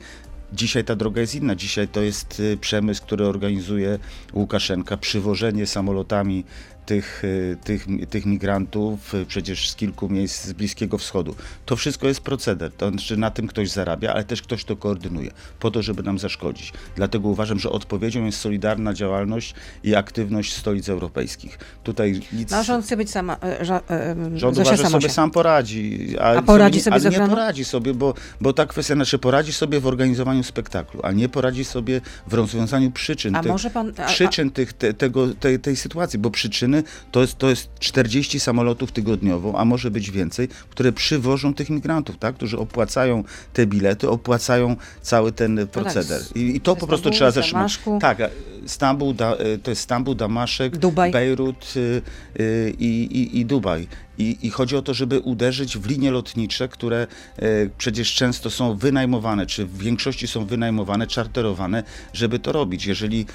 Dzisiaj 0.56 0.84
ta 0.84 0.96
droga 0.96 1.22
jest 1.22 1.36
inna. 1.36 1.56
Dzisiaj 1.56 1.88
to 1.88 2.02
jest 2.02 2.40
y, 2.40 2.58
przemysł, 2.58 3.04
który 3.04 3.26
organizuje 3.26 4.00
Łukaszenka, 4.34 4.98
przywożenie 4.98 5.68
samolotami 5.68 6.44
tych, 6.86 7.24
y, 7.24 7.58
tych, 7.64 7.88
tych 8.10 8.26
migrantów 8.26 9.14
y, 9.14 9.26
przecież 9.26 9.70
z 9.70 9.76
kilku 9.76 10.10
miejsc 10.10 10.46
z 10.46 10.54
Bliskiego 10.54 10.98
Wschodu. 10.98 11.36
To 11.66 11.76
wszystko 11.76 12.08
jest 12.08 12.22
proceder, 12.22 12.72
to 12.72 12.90
znaczy 12.90 13.18
na 13.18 13.32
tym 13.32 13.48
ktoś 13.48 13.70
zarabia, 13.70 14.14
ale 14.14 14.24
też 14.24 14.42
ktoś 14.42 14.64
to 14.64 14.76
koordynuje, 14.76 15.32
po 15.60 15.72
to, 15.72 15.82
żeby 15.82 16.04
nam 16.04 16.20
zaszkodzić. 16.20 16.74
Dlatego 16.96 17.30
uważam, 17.30 17.60
że 17.60 17.70
odpowiedzią 17.70 18.26
jest 18.26 18.40
solidarna 18.40 18.94
działalność 18.94 19.56
i 19.84 19.96
aktywność 19.96 20.54
stolic 20.54 20.90
europejskich. 20.90 21.60
Tutaj 21.84 22.22
nic... 22.34 22.52
No, 22.52 22.64
rząd 22.64 22.86
chce 22.86 22.98
być 22.98 23.12
sama, 23.12 23.38
że, 23.62 23.82
e, 23.90 24.16
rząd 24.36 24.58
uważa, 24.58 24.76
że 24.76 24.90
sobie 24.90 25.10
sam 25.10 25.32
poradzi. 25.32 26.16
A, 26.20 26.24
a 26.24 26.42
poradzi 26.42 26.82
sobie, 26.82 27.00
sobie 27.00 27.18
ale 27.18 27.26
nie 27.26 27.30
poradzi 27.30 27.66
sobie, 27.66 27.94
bo, 27.94 28.14
bo 28.42 28.54
ta 28.54 28.66
kwestia, 28.66 28.96
znaczy 28.96 29.20
poradzi 29.20 29.54
sobie 29.54 29.80
w 29.80 29.88
organizowaniu 29.88 30.44
spektaklu, 30.44 31.00
a 31.04 31.12
nie 31.12 31.30
poradzi 31.30 31.66
sobie 31.66 32.02
w 32.28 32.34
rozwiązaniu 32.34 32.92
przyczyn, 32.92 33.36
a 33.36 33.44
tych, 33.44 33.74
pan, 33.74 33.94
a, 33.98 34.06
przyczyn 34.06 34.52
tych, 34.52 34.74
te, 34.74 34.94
tego, 34.94 35.28
tej, 35.28 35.60
tej 35.60 35.76
sytuacji, 35.76 36.20
bo 36.20 36.32
przyczyny 36.32 36.75
to 37.12 37.22
jest, 37.22 37.38
to 37.38 37.50
jest 37.50 37.70
40 37.80 38.40
samolotów 38.40 38.92
tygodniowo, 38.92 39.54
a 39.58 39.66
może 39.66 39.92
być 39.92 40.12
więcej, 40.12 40.48
które 40.70 40.92
przywożą 40.92 41.54
tych 41.54 41.70
migrantów, 41.70 42.18
tak? 42.18 42.36
którzy 42.36 42.58
opłacają 42.58 43.24
te 43.54 43.66
bilety, 43.66 44.10
opłacają 44.10 44.76
cały 45.02 45.32
ten 45.32 45.68
proceder. 45.68 46.22
I, 46.36 46.56
i 46.56 46.62
to 46.62 46.76
po 46.76 46.88
prostu 46.88 47.10
trzeba 47.10 47.32
zatrzymać. 47.32 47.80
Tak, 48.02 48.18
Stambuł, 48.66 49.14
da, 49.14 49.36
e, 49.36 49.58
to 49.58 49.72
jest 49.72 49.82
Stambuł, 49.82 50.16
Damaszek, 50.16 50.78
Dubaj. 50.78 51.12
Bejrut 51.12 51.74
y, 51.76 52.02
y, 52.40 52.74
i, 52.80 53.40
i 53.40 53.46
Dubaj. 53.46 53.88
I, 54.18 54.38
I, 54.42 54.50
chodzi 54.50 54.76
o 54.76 54.82
to, 54.82 54.94
żeby 54.94 55.20
uderzyć 55.20 55.78
w 55.78 55.90
linie 55.90 56.12
lotnicze, 56.12 56.68
które 56.68 57.08
y, 57.44 57.70
przecież 57.78 58.14
często 58.14 58.50
są 58.50 58.76
wynajmowane, 58.76 59.46
czy 59.46 59.66
w 59.66 59.78
większości 59.78 60.28
są 60.28 60.46
wynajmowane, 60.46 61.08
czarterowane, 61.08 61.84
żeby 62.14 62.40
to 62.40 62.52
robić. 62.52 62.86
Jeżeli 62.86 63.26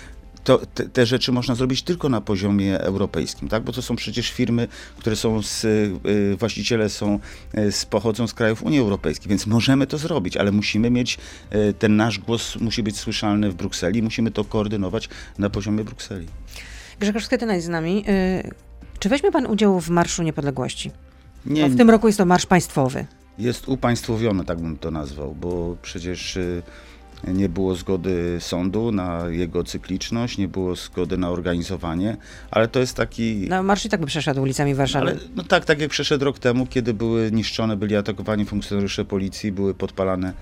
to, 0.45 0.61
te, 0.75 0.89
te, 0.89 1.07
rzeczy 1.07 1.33
można 1.33 1.55
zrobić 1.55 1.83
tylko 1.83 2.09
na 2.09 2.21
poziomie 2.21 2.81
europejskim, 2.81 3.49
tak? 3.49 3.63
bo 3.63 3.73
to 3.73 3.83
są 3.83 3.97
przecież 3.97 4.31
firmy, 4.31 4.69
które 4.99 5.17
są 5.17 5.43
z, 5.43 5.65
y, 5.65 6.37
właściciele 6.37 6.89
są 6.89 7.19
y, 7.59 7.73
z, 7.73 7.87
pochodzą 7.87 8.27
z 8.27 8.35
krajów 8.35 8.63
Unii 8.63 8.79
Europejskiej, 8.79 9.29
więc 9.29 9.47
możemy 9.47 9.87
to 9.87 9.99
zrobić, 9.99 10.37
ale 10.37 10.53
musimy 10.53 10.91
mieć, 10.91 11.19
y, 11.55 11.75
ten 11.79 11.97
nasz 11.97 12.19
głos 12.19 12.57
musi 12.57 12.83
być 12.83 12.99
słyszalny 12.99 13.51
w 13.51 13.55
Brukseli, 13.55 14.03
musimy 14.03 14.31
to 14.31 14.45
koordynować 14.45 15.09
na 15.39 15.51
poziomie 15.51 15.85
Brukseli. 15.85 16.27
Grzegorz 17.01 17.25
Schetyna 17.25 17.55
jest 17.55 17.67
z 17.67 17.71
nami. 17.71 18.05
Czy 18.99 19.09
weźmie 19.09 19.33
pan 19.33 19.47
udział 19.47 19.81
w 19.81 19.91
Marszu 19.91 20.23
Niepodległości? 20.23 20.91
Nie. 21.47 21.69
w 21.69 21.77
tym 21.77 21.91
roku 21.91 22.07
jest 22.07 22.19
to 22.19 22.25
marsz 22.25 22.47
państwowy. 22.47 23.07
Jest 23.39 23.69
upaństwowiony, 23.69 24.45
tak 24.45 24.61
bym 24.61 24.79
to 24.79 24.91
nazwał, 24.91 25.35
bo 25.35 25.77
przecież 25.83 26.39
nie 27.29 27.49
było 27.49 27.75
zgody 27.75 28.37
sądu 28.41 28.93
na 28.93 29.29
jego 29.29 29.65
cykliczność, 29.65 30.39
nie 30.39 30.49
było 30.49 30.77
zgody 30.77 31.19
na 31.19 31.31
organizowanie, 31.31 32.17
ale 32.51 32.69
to 32.69 32.81
jest 32.81 32.97
taki... 32.97 33.47
No 33.49 33.63
marsz 33.63 33.85
i 33.85 33.89
tak 33.89 34.01
by 34.01 34.07
przeszedł 34.07 34.43
ulicami 34.43 34.75
Warszawy. 34.75 35.11
Ale, 35.11 35.19
no 35.37 35.43
tak, 35.43 35.65
tak 35.65 35.81
jak 35.81 35.91
przeszedł 35.91 36.25
rok 36.25 36.39
temu, 36.39 36.67
kiedy 36.67 36.95
były 36.95 37.31
niszczone, 37.33 37.77
byli 37.77 37.97
atakowani 37.97 38.45
funkcjonariusze 38.45 39.05
policji, 39.05 39.53
były 39.53 39.75
podpalane 39.75 40.33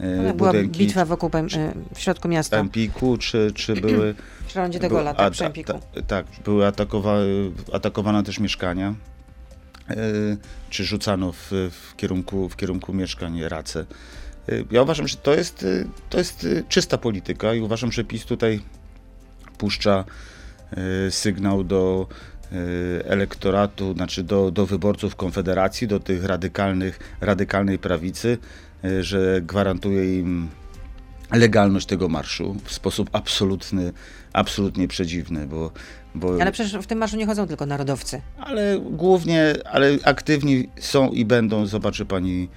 e, 0.00 0.16
Była 0.16 0.32
budynki, 0.32 0.78
bitwa 0.78 1.04
wokół 1.04 1.30
e, 1.34 1.72
w 1.94 2.00
środku 2.00 2.28
miasta. 2.28 2.56
W 2.56 2.60
Empiku, 2.60 3.18
czy, 3.18 3.52
czy 3.54 3.74
były... 3.86 4.14
W 4.48 4.56
rondzie 4.56 4.78
de 4.78 4.88
Gola, 4.88 5.14
tak, 5.14 5.32
przy 5.32 5.46
Empiku. 5.46 5.72
Ta, 5.72 6.02
tak, 6.02 6.26
były 6.44 6.66
atakowa, 6.66 7.16
atakowane 7.72 8.22
też 8.22 8.40
mieszkania, 8.40 8.94
e, 9.90 9.96
czy 10.70 10.84
rzucano 10.84 11.32
w, 11.32 11.50
w, 11.50 11.96
kierunku, 11.96 12.48
w 12.48 12.56
kierunku 12.56 12.92
mieszkań 12.92 13.42
race. 13.42 13.86
Y, 14.48 14.64
ja 14.70 14.82
uważam, 14.82 15.08
że 15.08 15.16
to 15.16 15.34
jest, 15.34 15.62
y, 15.62 15.86
to 16.10 16.18
jest 16.18 16.44
y, 16.44 16.64
czysta 16.68 16.98
polityka 16.98 17.54
i 17.54 17.60
uważam, 17.60 17.92
że 17.92 18.04
PiS 18.04 18.24
tutaj 18.24 18.60
puszcza 19.58 20.04
sygnał 21.10 21.64
do 21.64 22.06
elektoratu, 23.04 23.94
znaczy 23.94 24.22
do, 24.22 24.50
do 24.50 24.66
wyborców 24.66 25.16
Konfederacji, 25.16 25.86
do 25.86 26.00
tych 26.00 26.24
radykalnych, 26.24 26.98
radykalnej 27.20 27.78
prawicy, 27.78 28.38
że 29.00 29.40
gwarantuje 29.42 30.18
im 30.18 30.48
legalność 31.32 31.86
tego 31.86 32.08
marszu 32.08 32.56
w 32.64 32.72
sposób 32.72 33.10
absolutny, 33.12 33.92
absolutnie 34.32 34.88
przedziwny, 34.88 35.46
bo, 35.46 35.70
bo... 36.14 36.34
Ale 36.40 36.52
przecież 36.52 36.82
w 36.82 36.86
tym 36.86 36.98
marszu 36.98 37.16
nie 37.16 37.26
chodzą 37.26 37.46
tylko 37.46 37.66
narodowcy. 37.66 38.20
Ale 38.38 38.80
głównie, 38.90 39.54
ale 39.64 39.98
aktywni 40.04 40.68
są 40.80 41.10
i 41.10 41.24
będą, 41.24 41.66
zobaczy 41.66 42.06
pani 42.06 42.48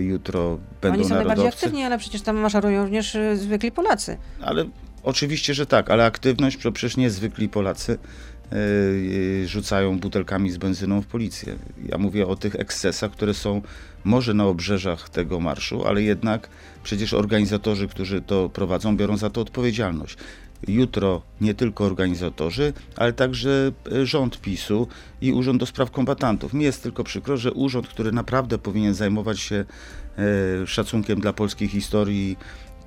jutro 0.00 0.58
będą 0.80 0.98
Oni 0.98 1.04
są 1.04 1.08
narodowcy. 1.08 1.14
najbardziej 1.14 1.46
aktywni, 1.46 1.82
ale 1.82 1.98
przecież 1.98 2.22
tam 2.22 2.36
maszerują 2.36 2.82
również 2.82 3.14
y, 3.14 3.36
zwykli 3.36 3.72
Polacy. 3.72 4.16
Ale 4.42 4.64
oczywiście, 5.02 5.54
że 5.54 5.66
tak, 5.66 5.90
ale 5.90 6.04
aktywność, 6.04 6.56
przecież 6.56 6.96
nie 6.96 7.10
zwykli 7.10 7.48
Polacy 7.48 7.98
yy, 8.52 9.48
rzucają 9.48 9.98
butelkami 9.98 10.50
z 10.50 10.56
benzyną 10.56 11.02
w 11.02 11.06
policję. 11.06 11.56
Ja 11.88 11.98
mówię 11.98 12.26
o 12.26 12.36
tych 12.36 12.54
ekscesach, 12.54 13.10
które 13.10 13.34
są 13.34 13.62
może 14.04 14.34
na 14.34 14.46
obrzeżach 14.46 15.08
tego 15.08 15.40
marszu, 15.40 15.86
ale 15.86 16.02
jednak 16.02 16.48
przecież 16.82 17.14
organizatorzy, 17.14 17.88
którzy 17.88 18.22
to 18.22 18.48
prowadzą, 18.48 18.96
biorą 18.96 19.16
za 19.16 19.30
to 19.30 19.40
odpowiedzialność 19.40 20.16
jutro 20.66 21.22
nie 21.40 21.54
tylko 21.54 21.84
organizatorzy, 21.84 22.72
ale 22.96 23.12
także 23.12 23.72
e, 23.92 24.06
rząd 24.06 24.40
PiSu 24.40 24.88
i 25.20 25.32
Urząd 25.32 25.60
do 25.60 25.66
Spraw 25.66 25.90
Kombatantów. 25.90 26.52
Mi 26.52 26.64
jest 26.64 26.82
tylko 26.82 27.04
przykro, 27.04 27.36
że 27.36 27.52
urząd, 27.52 27.88
który 27.88 28.12
naprawdę 28.12 28.58
powinien 28.58 28.94
zajmować 28.94 29.40
się 29.40 29.64
e, 30.64 30.66
szacunkiem 30.66 31.20
dla 31.20 31.32
polskiej 31.32 31.68
historii 31.68 32.36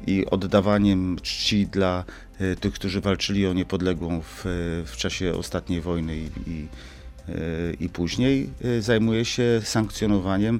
i 0.07 0.25
oddawaniem 0.25 1.17
czci 1.21 1.67
dla 1.67 2.03
e, 2.39 2.55
tych, 2.55 2.73
którzy 2.73 3.01
walczyli 3.01 3.47
o 3.47 3.53
niepodległą 3.53 4.21
w, 4.21 4.43
w 4.85 4.97
czasie 4.97 5.33
ostatniej 5.33 5.81
wojny 5.81 6.17
i, 6.17 6.29
i, 6.47 6.67
i 7.79 7.89
później, 7.89 8.49
zajmuje 8.79 9.25
się 9.25 9.61
sankcjonowaniem 9.63 10.59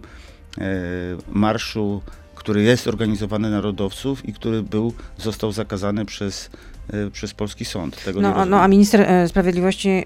marszu 1.32 2.02
który 2.42 2.64
jest 2.64 2.88
organizowany 2.88 3.50
narodowców 3.50 4.30
i 4.30 4.34
który 4.34 4.64
był, 4.64 4.94
został 5.18 5.52
zakazany 5.52 6.06
przez 6.06 6.50
Y, 6.94 7.12
przez 7.12 7.34
polski 7.34 7.66
sąd. 7.66 8.04
Tego 8.04 8.22
no, 8.22 8.46
no, 8.46 8.62
a 8.62 8.68
minister 8.68 9.02
e, 9.02 9.28
sprawiedliwości 9.28 10.04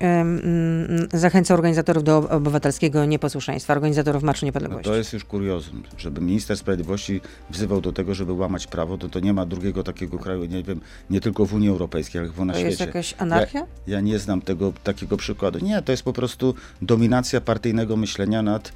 zachęca 1.13 1.53
organizatorów 1.53 2.03
do 2.03 2.17
obywatelskiego 2.29 3.05
nieposłuszeństwa, 3.05 3.73
organizatorów 3.73 4.23
Marszu 4.23 4.45
Niepodległości. 4.45 4.89
No 4.89 4.93
to 4.93 4.97
jest 4.97 5.13
już 5.13 5.25
kuriozum, 5.25 5.83
żeby 5.97 6.21
minister 6.21 6.57
sprawiedliwości 6.57 7.21
wzywał 7.49 7.81
do 7.81 7.91
tego, 7.91 8.13
żeby 8.13 8.31
łamać 8.31 8.67
prawo, 8.67 8.97
to, 8.97 9.09
to 9.09 9.19
nie 9.19 9.33
ma 9.33 9.45
drugiego 9.45 9.83
takiego 9.83 10.19
kraju, 10.19 10.45
nie 10.45 10.63
wiem, 10.63 10.81
nie 11.09 11.21
tylko 11.21 11.45
w 11.45 11.53
Unii 11.53 11.69
Europejskiej, 11.69 12.21
ale 12.21 12.29
w 12.29 12.45
na 12.45 12.53
to 12.53 12.59
świecie. 12.59 12.77
To 12.77 12.83
jest 12.83 12.95
jakaś 12.95 13.15
anarchia? 13.17 13.59
Ja, 13.59 13.65
ja, 13.87 14.01
nie 14.01 14.19
znam 14.19 14.41
tego 14.41 14.73
takiego 14.83 15.17
przykładu. 15.17 15.59
Nie, 15.59 15.81
to 15.81 15.91
jest 15.91 16.03
po 16.03 16.13
prostu 16.13 16.55
dominacja 16.81 17.41
partyjnego 17.41 17.97
myślenia 17.97 18.41
nad 18.41 18.71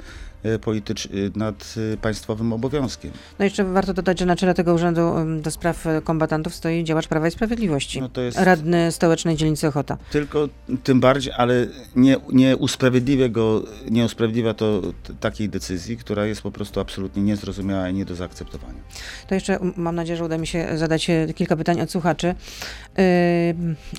politycz, 0.62 1.05
y, 1.05 1.31
nad 1.36 1.75
y, 1.93 1.98
państwowym 1.98 2.53
obowiązkiem. 2.53 3.11
No 3.40 3.46
jeszcze 3.46 3.64
warto 3.64 3.94
dodać, 3.94 4.20
że 4.20 4.25
na 4.25 4.35
czele 4.35 4.53
tego 4.53 4.74
urzędu 4.74 5.01
do 5.42 5.51
spraw 5.51 5.85
kombatantów 6.03 6.55
stoi 6.55 6.83
działacz 6.83 7.07
Prawa 7.07 7.27
i 7.27 7.31
Sprawiedliwości, 7.31 8.01
no 8.01 8.09
radny 8.35 8.92
stołecznej 8.92 9.35
dzielnicy 9.35 9.68
Ochota. 9.68 9.98
Tylko 10.11 10.50
tym 10.83 11.00
bardziej, 11.00 11.33
ale 11.37 11.68
nie, 11.96 12.18
nie 12.31 12.57
usprawiedliwia 12.57 13.29
go, 13.29 13.64
nie 13.90 14.05
usprawiedliwia 14.05 14.53
to 14.53 14.81
takiej 15.20 15.50
decyzji, 15.50 15.98
która 15.98 16.25
jest 16.25 16.42
po 16.42 16.51
prostu 16.51 16.79
absolutnie 16.79 17.24
niezrozumiała 17.24 17.90
i 17.90 17.94
nie 17.94 18.05
do 18.05 18.16
zaakceptowania. 18.16 18.79
To 19.27 19.35
jeszcze 19.35 19.59
mam 19.75 19.96
nadzieję, 19.96 20.18
że 20.18 20.25
uda 20.25 20.37
mi 20.37 20.48
się 20.48 20.77
zadać 20.77 21.07
kilka 21.35 21.55
pytań 21.55 21.81
od 21.81 21.92
słuchaczy. 21.92 22.35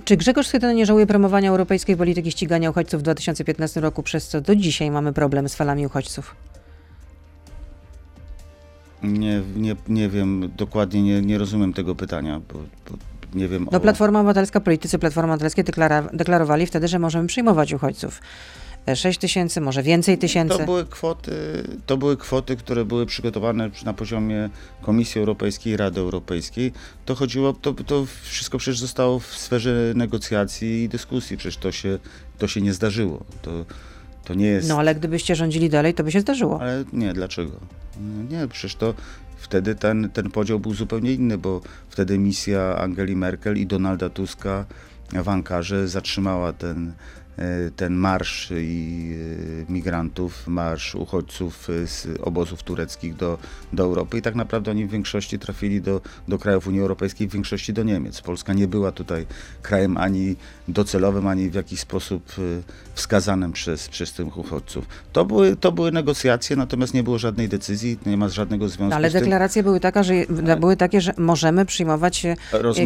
Czy 0.05 0.17
Grzegorz 0.17 0.47
Schetyna 0.47 0.73
nie 0.73 0.87
żałuje 0.87 1.07
promowania 1.07 1.51
europejskiej 1.51 1.97
polityki 1.97 2.31
ścigania 2.31 2.71
uchodźców 2.71 3.01
w 3.01 3.03
2015 3.03 3.81
roku, 3.81 4.03
przez 4.03 4.29
co 4.29 4.41
do 4.41 4.57
dzisiaj 4.57 4.91
mamy 4.91 5.13
problem 5.13 5.49
z 5.49 5.55
falami 5.55 5.87
uchodźców? 5.87 6.30
Nie, 9.03 9.43
nie, 9.57 9.77
nie 9.89 10.09
wiem, 10.09 10.51
dokładnie 10.57 11.03
nie, 11.03 11.23
nie 11.23 11.39
rozumiem 11.39 11.73
tego 11.73 11.95
pytania, 11.95 12.41
bo, 12.53 12.59
bo 12.91 12.97
nie 13.35 13.49
wiem. 13.49 13.69
No, 13.73 13.79
o... 13.79 13.81
Platforma 13.81 14.21
Obywatelska, 14.21 14.61
politycy 14.61 14.99
Platformy 14.99 15.33
Obywatelskiej 15.33 15.65
deklara, 15.65 16.03
deklarowali 16.13 16.67
wtedy, 16.67 16.89
że 16.89 16.99
możemy 16.99 17.29
przyjmować 17.29 17.73
uchodźców. 17.73 18.21
6 18.95 19.19
e, 19.19 19.21
tysięcy, 19.21 19.61
może 19.61 19.83
więcej 19.83 20.19
tysięcy. 20.19 20.59
To 20.59 20.65
były, 20.65 20.85
kwoty, 20.85 21.33
to 21.87 21.97
były 21.97 22.17
kwoty, 22.17 22.57
które 22.57 22.85
były 22.85 23.07
przygotowane 23.07 23.71
na 23.85 23.93
poziomie 23.93 24.51
Komisji 24.83 25.19
Europejskiej 25.19 25.73
i 25.73 25.77
Rady 25.77 26.01
Europejskiej. 26.01 26.73
To 27.05 27.15
chodziło, 27.15 27.53
to, 27.53 27.75
to 27.75 28.07
wszystko 28.23 28.59
przecież 28.59 28.81
zostało 28.81 29.19
w 29.19 29.27
sferze 29.27 29.93
negocjacji 29.95 30.83
i 30.83 30.89
dyskusji, 30.89 31.37
przecież 31.37 31.57
to 31.57 31.73
się, 31.73 31.99
to 32.39 32.49
się 32.49 32.61
nie 32.61 32.73
zdarzyło. 32.73 33.25
To, 33.43 33.51
to 34.31 34.35
nie 34.35 34.47
jest... 34.47 34.69
No 34.69 34.79
ale 34.79 34.95
gdybyście 34.95 35.35
rządzili 35.35 35.71
dalej, 35.71 35.95
to 35.95 36.05
by 36.05 36.13
się 36.13 36.21
zdarzyło. 36.21 36.61
Ale 36.61 36.85
nie, 36.93 37.13
dlaczego? 37.13 37.53
Nie, 38.31 38.49
przecież 38.49 38.75
to 38.75 38.95
wtedy 39.37 39.75
ten, 39.75 40.11
ten 40.13 40.31
podział 40.31 40.61
był 40.61 40.75
zupełnie 40.75 41.13
inny, 41.13 41.39
bo 41.39 41.61
wtedy 41.89 42.19
misja 42.19 42.77
Angeli 42.77 43.17
Merkel 43.17 43.59
i 43.59 43.67
Donalda 43.67 44.11
Tuska 44.11 44.65
w 45.13 45.29
Ankarze 45.29 45.89
zatrzymała 45.89 46.53
ten, 46.53 46.93
ten 47.77 47.95
marsz 47.95 48.53
i 48.57 49.15
e, 49.69 49.73
migrantów, 49.73 50.47
marsz 50.47 50.95
uchodźców 50.95 51.69
z 51.87 52.07
obozów 52.23 52.63
tureckich 52.63 53.17
do, 53.17 53.39
do 53.73 53.83
Europy 53.83 54.19
i 54.19 54.23
tak 54.23 54.35
naprawdę 54.35 54.71
oni 54.71 54.87
w 54.87 54.91
większości 54.91 55.39
trafili 55.39 55.81
do, 55.81 56.01
do 56.29 56.39
krajów 56.39 56.67
Unii 56.67 56.81
Europejskiej, 56.81 57.29
w 57.29 57.33
większości 57.33 57.73
do 57.73 57.83
Niemiec. 57.83 58.21
Polska 58.21 58.53
nie 58.53 58.69
była 58.69 58.93
tutaj 58.93 59.27
krajem 59.63 59.97
ani 59.97 60.37
docelowym, 60.69 61.27
ani 61.27 61.51
w 61.51 61.55
jakiś 61.55 61.81
sposób 61.81 62.33
e, 62.39 62.43
wskazanym 62.95 63.53
przez, 63.53 63.89
przez 63.89 64.13
tych 64.13 64.37
uchodźców. 64.37 64.87
To 65.13 65.25
były, 65.25 65.57
to 65.57 65.73
były 65.73 65.93
negocjacje, 65.93 66.57
natomiast 66.57 66.95
nie 66.95 67.03
było 67.03 67.19
żadnej 67.19 67.49
decyzji, 67.49 67.99
nie 68.07 68.17
ma 68.17 68.29
żadnego 68.29 68.69
związku 68.69 68.97
Ale 68.97 69.11
z 69.11 69.13
tym. 69.13 69.21
deklaracje 69.21 69.63
były, 69.63 69.81
taka, 69.81 70.03
że, 70.03 70.15
były 70.61 70.77
takie, 70.77 71.01
że 71.01 71.15
możemy 71.19 71.67
przyjmować 71.67 72.27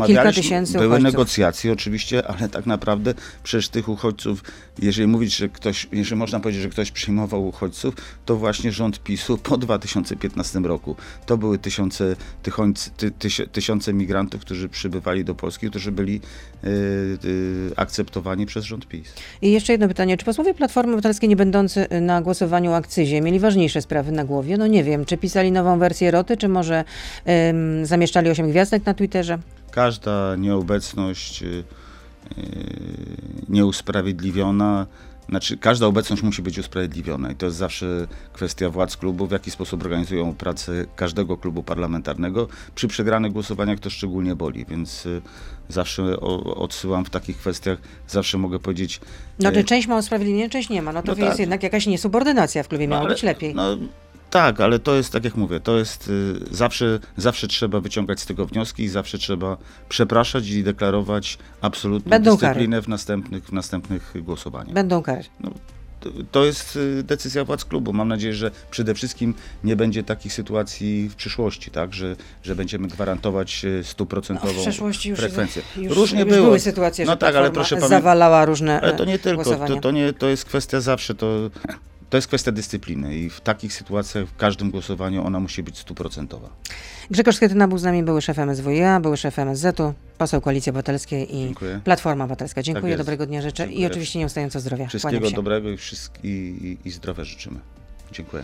kilka 0.07 0.33
tysięcy 0.33 0.73
Były 0.73 0.87
uchodźców. 0.87 1.05
negocjacje 1.05 1.73
oczywiście, 1.73 2.29
ale 2.29 2.49
tak 2.49 2.67
naprawdę 2.67 3.15
przez 3.43 3.71
tych 3.71 3.89
uchodźców 3.89 4.34
jeżeli 4.79 5.09
mówić, 5.09 5.37
że 5.37 5.49
ktoś, 5.49 5.89
jeżeli 5.93 6.17
można 6.17 6.41
powiedzieć, 6.41 6.63
że 6.63 6.69
ktoś 6.69 6.91
przyjmował 6.91 7.47
uchodźców, 7.47 7.95
to 8.25 8.37
właśnie 8.37 8.73
rząd 8.73 9.03
PiSu 9.03 9.39
po 9.39 9.57
2015 9.57 10.61
roku. 10.61 10.97
To 11.27 11.39
były 11.39 11.59
tysiące, 11.59 12.17
tysiące, 12.43 12.91
tysiące 13.53 13.93
migrantów, 13.93 14.41
którzy 14.41 14.69
przybywali 14.69 15.25
do 15.25 15.35
Polski, 15.35 15.71
którzy 15.71 15.93
byli 15.93 16.21
y, 16.65 16.69
y, 17.25 17.71
akceptowani 17.77 18.47
przez 18.47 18.65
rząd 18.65 18.89
PiS. 18.89 19.15
I 19.43 19.53
jeszcze 19.53 19.73
jedno 19.73 19.89
pytanie. 19.89 20.17
Czy 20.17 20.25
posłowie 20.25 20.55
Platformy 20.55 20.93
Obywatelskiej 20.93 21.29
nie 21.29 21.37
będący 21.37 21.87
na 22.01 22.23
głosowaniu 22.23 22.71
o 22.71 22.77
akcyzie 22.77 23.21
mieli 23.21 23.39
ważniejsze 23.39 23.83
sprawy 23.83 24.13
na 24.13 24.25
głowie? 24.25 24.57
No 24.57 24.67
nie 24.67 24.85
wiem, 24.85 25.05
czy 25.05 25.17
pisali 25.17 25.53
nową 25.53 25.79
wersję 25.79 26.11
roty, 26.11 26.37
czy 26.37 26.49
może 26.49 26.85
zamieszczali 27.83 28.31
osiem 28.31 28.51
gwiazdek 28.51 28.87
na 28.87 28.95
Twitterze? 28.95 29.39
Każda 29.71 30.37
nieobecność 30.37 31.43
y, 31.43 31.65
nieusprawiedliwiona 33.49 34.87
Znaczy, 35.29 35.57
każda 35.57 35.87
obecność 35.87 36.23
musi 36.23 36.43
być 36.43 36.59
usprawiedliwiona 36.59 37.33
i 37.33 37.35
to 37.35 37.47
jest 37.47 37.59
zawsze 37.59 38.07
kwestia 38.33 38.71
władz 38.71 38.97
klubu, 38.97 39.27
w 39.27 39.31
jaki 39.31 39.51
sposób 39.51 39.83
organizują 39.83 40.35
pracę 40.35 40.87
każdego 40.97 41.37
klubu 41.37 41.63
parlamentarnego. 41.63 42.49
Przy 42.75 42.89
przegranych 42.89 43.33
głosowaniach 43.33 43.81
to 43.81 43.91
szczególnie 43.91 44.37
boli, 44.37 44.65
więc 44.65 45.07
y, 45.07 45.23
zawsze 45.69 46.03
o, 46.21 46.55
odsyłam 46.57 47.05
w 47.05 47.11
takich 47.11 47.37
kwestiach, 47.37 47.79
zawsze 48.09 48.39
mogę 48.39 48.59
powiedzieć... 48.59 49.01
No, 49.39 49.51
y, 49.51 49.53
czy 49.53 49.65
część 49.65 49.89
ma 49.89 49.99
usprawiedliwienie, 49.99 50.51
część 50.51 50.69
nie 50.69 50.83
ma. 50.83 50.93
No 50.93 51.03
to 51.03 51.13
No 51.13 51.19
jest 51.19 51.31
tak. 51.31 51.39
jednak 51.41 51.63
jakaś 51.63 51.87
niesubordynacja 51.87 52.63
w 52.63 52.69
klubie, 52.69 52.89
No, 52.89 52.91
miało 52.95 53.07
ale- 53.07 53.15
być 53.15 53.23
lepiej. 53.23 53.55
No, 53.55 53.77
tak, 54.35 54.61
ale 54.61 54.79
to 54.79 54.95
jest, 54.95 55.13
tak 55.13 55.25
jak 55.25 55.37
mówię, 55.37 55.61
to 55.61 55.79
jest 55.79 56.09
y, 56.09 56.35
zawsze, 56.51 56.99
zawsze 57.17 57.49
trzeba 57.49 57.81
wyciągać 57.81 58.21
z 58.21 58.27
tego 58.27 58.47
wnioski 58.47 58.83
i 58.83 58.89
zawsze 58.89 59.19
trzeba 59.19 59.57
przepraszać 59.89 60.49
i 60.49 60.65
deklarować 60.65 61.39
absolutną 61.61 62.11
Będą 62.11 62.37
dyscyplinę 62.37 62.83
w 62.83 62.89
następnych, 62.89 63.45
w 63.45 63.53
następnych 63.53 64.13
głosowaniach. 64.23 64.75
Będą 64.75 65.03
kary. 65.03 65.25
To- 66.01 66.11
To 66.33 66.45
jest 66.45 66.77
y, 66.77 67.03
decyzja 67.03 67.45
władz 67.45 67.65
klubu. 67.65 67.93
Mam 67.93 68.09
nadzieję, 68.09 68.35
że 68.35 68.51
przede 68.71 68.95
wszystkim 68.95 69.35
nie 69.65 69.77
będzie 69.77 70.03
takich 70.03 70.33
sytuacji 70.33 71.09
w 71.09 71.15
przyszłości, 71.15 71.71
tak, 71.71 71.95
że, 71.95 72.17
że 72.43 72.55
będziemy 72.57 72.89
gwarantować 72.89 73.65
y, 73.65 73.85
stuprocentową 73.85 74.53
No, 74.53 74.59
w 74.59 74.63
przeszłości 74.63 75.09
już, 75.11 75.19
frekwencję. 75.19 75.63
już, 75.77 75.97
Różnie 75.97 76.21
już 76.21 76.29
było. 76.29 76.45
były 76.47 76.61
sytuacje, 76.61 77.05
No 77.05 77.13
że 77.13 77.17
tak, 77.17 77.35
ale 77.37 77.51
proszę 77.51 77.81
zawalała 77.81 78.45
różne 78.45 78.81
Ale 78.81 78.93
to 78.93 79.05
nie 79.05 79.15
e, 79.15 79.19
tylko, 79.19 79.45
to, 79.67 79.77
to, 79.81 79.91
nie, 79.91 80.13
to 80.13 80.29
jest 80.29 80.45
kwestia 80.45 80.81
zawsze, 80.81 81.15
to, 81.15 81.51
to 82.15 82.19
jest 82.19 82.29
kwestia 82.29 82.53
dyscypliny 82.53 83.17
i 83.17 83.31
w 83.31 83.41
takich 83.41 83.73
sytuacjach 83.73 84.27
w 84.27 84.37
każdym 84.37 84.71
głosowaniu 84.71 85.27
ona 85.27 85.41
musi 85.41 85.63
być 85.63 85.79
stuprocentowa. 85.79 86.49
Grzegorz 87.11 87.37
Schetyna 87.37 87.69
był 87.69 87.79
z 87.79 87.83
nami, 87.83 88.03
były 88.03 88.23
szef 88.23 88.39
MSWiA, 88.39 89.01
były 89.01 89.17
szef 89.17 89.39
MSZ-u, 89.39 89.95
poseł 90.19 90.41
Koalicji 90.41 90.71
Obywatelskiej 90.71 91.37
i 91.37 91.39
Dziękuję. 91.45 91.81
Platforma 91.85 92.25
Obywatelska. 92.25 92.63
Dziękuję, 92.63 92.89
jest. 92.89 93.01
dobrego 93.01 93.27
dnia 93.27 93.43
życzę 93.43 93.65
i 93.65 93.67
Dziękuję. 93.69 93.87
oczywiście 93.87 94.19
nieustająco 94.19 94.61
zdrowia. 94.61 94.87
Wszystkiego 94.87 95.31
dobrego 95.31 95.71
i, 95.71 95.77
wszystk- 95.77 96.25
i, 96.25 96.29
i, 96.29 96.89
i 96.89 96.91
zdrowia 96.91 97.25
życzymy. 97.25 97.61
Dziękuję. 98.13 98.43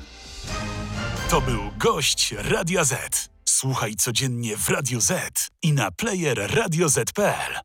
To 1.30 1.40
był 1.40 1.61
gość 1.78 2.35
Radia 2.38 2.85
Z. 2.85 3.28
Słuchaj 3.44 3.94
codziennie 3.94 4.56
w 4.56 4.68
Radio 4.68 5.00
Z 5.00 5.12
i 5.62 5.72
na 5.72 5.90
player 5.90 6.50
radioz.pl. 6.54 7.61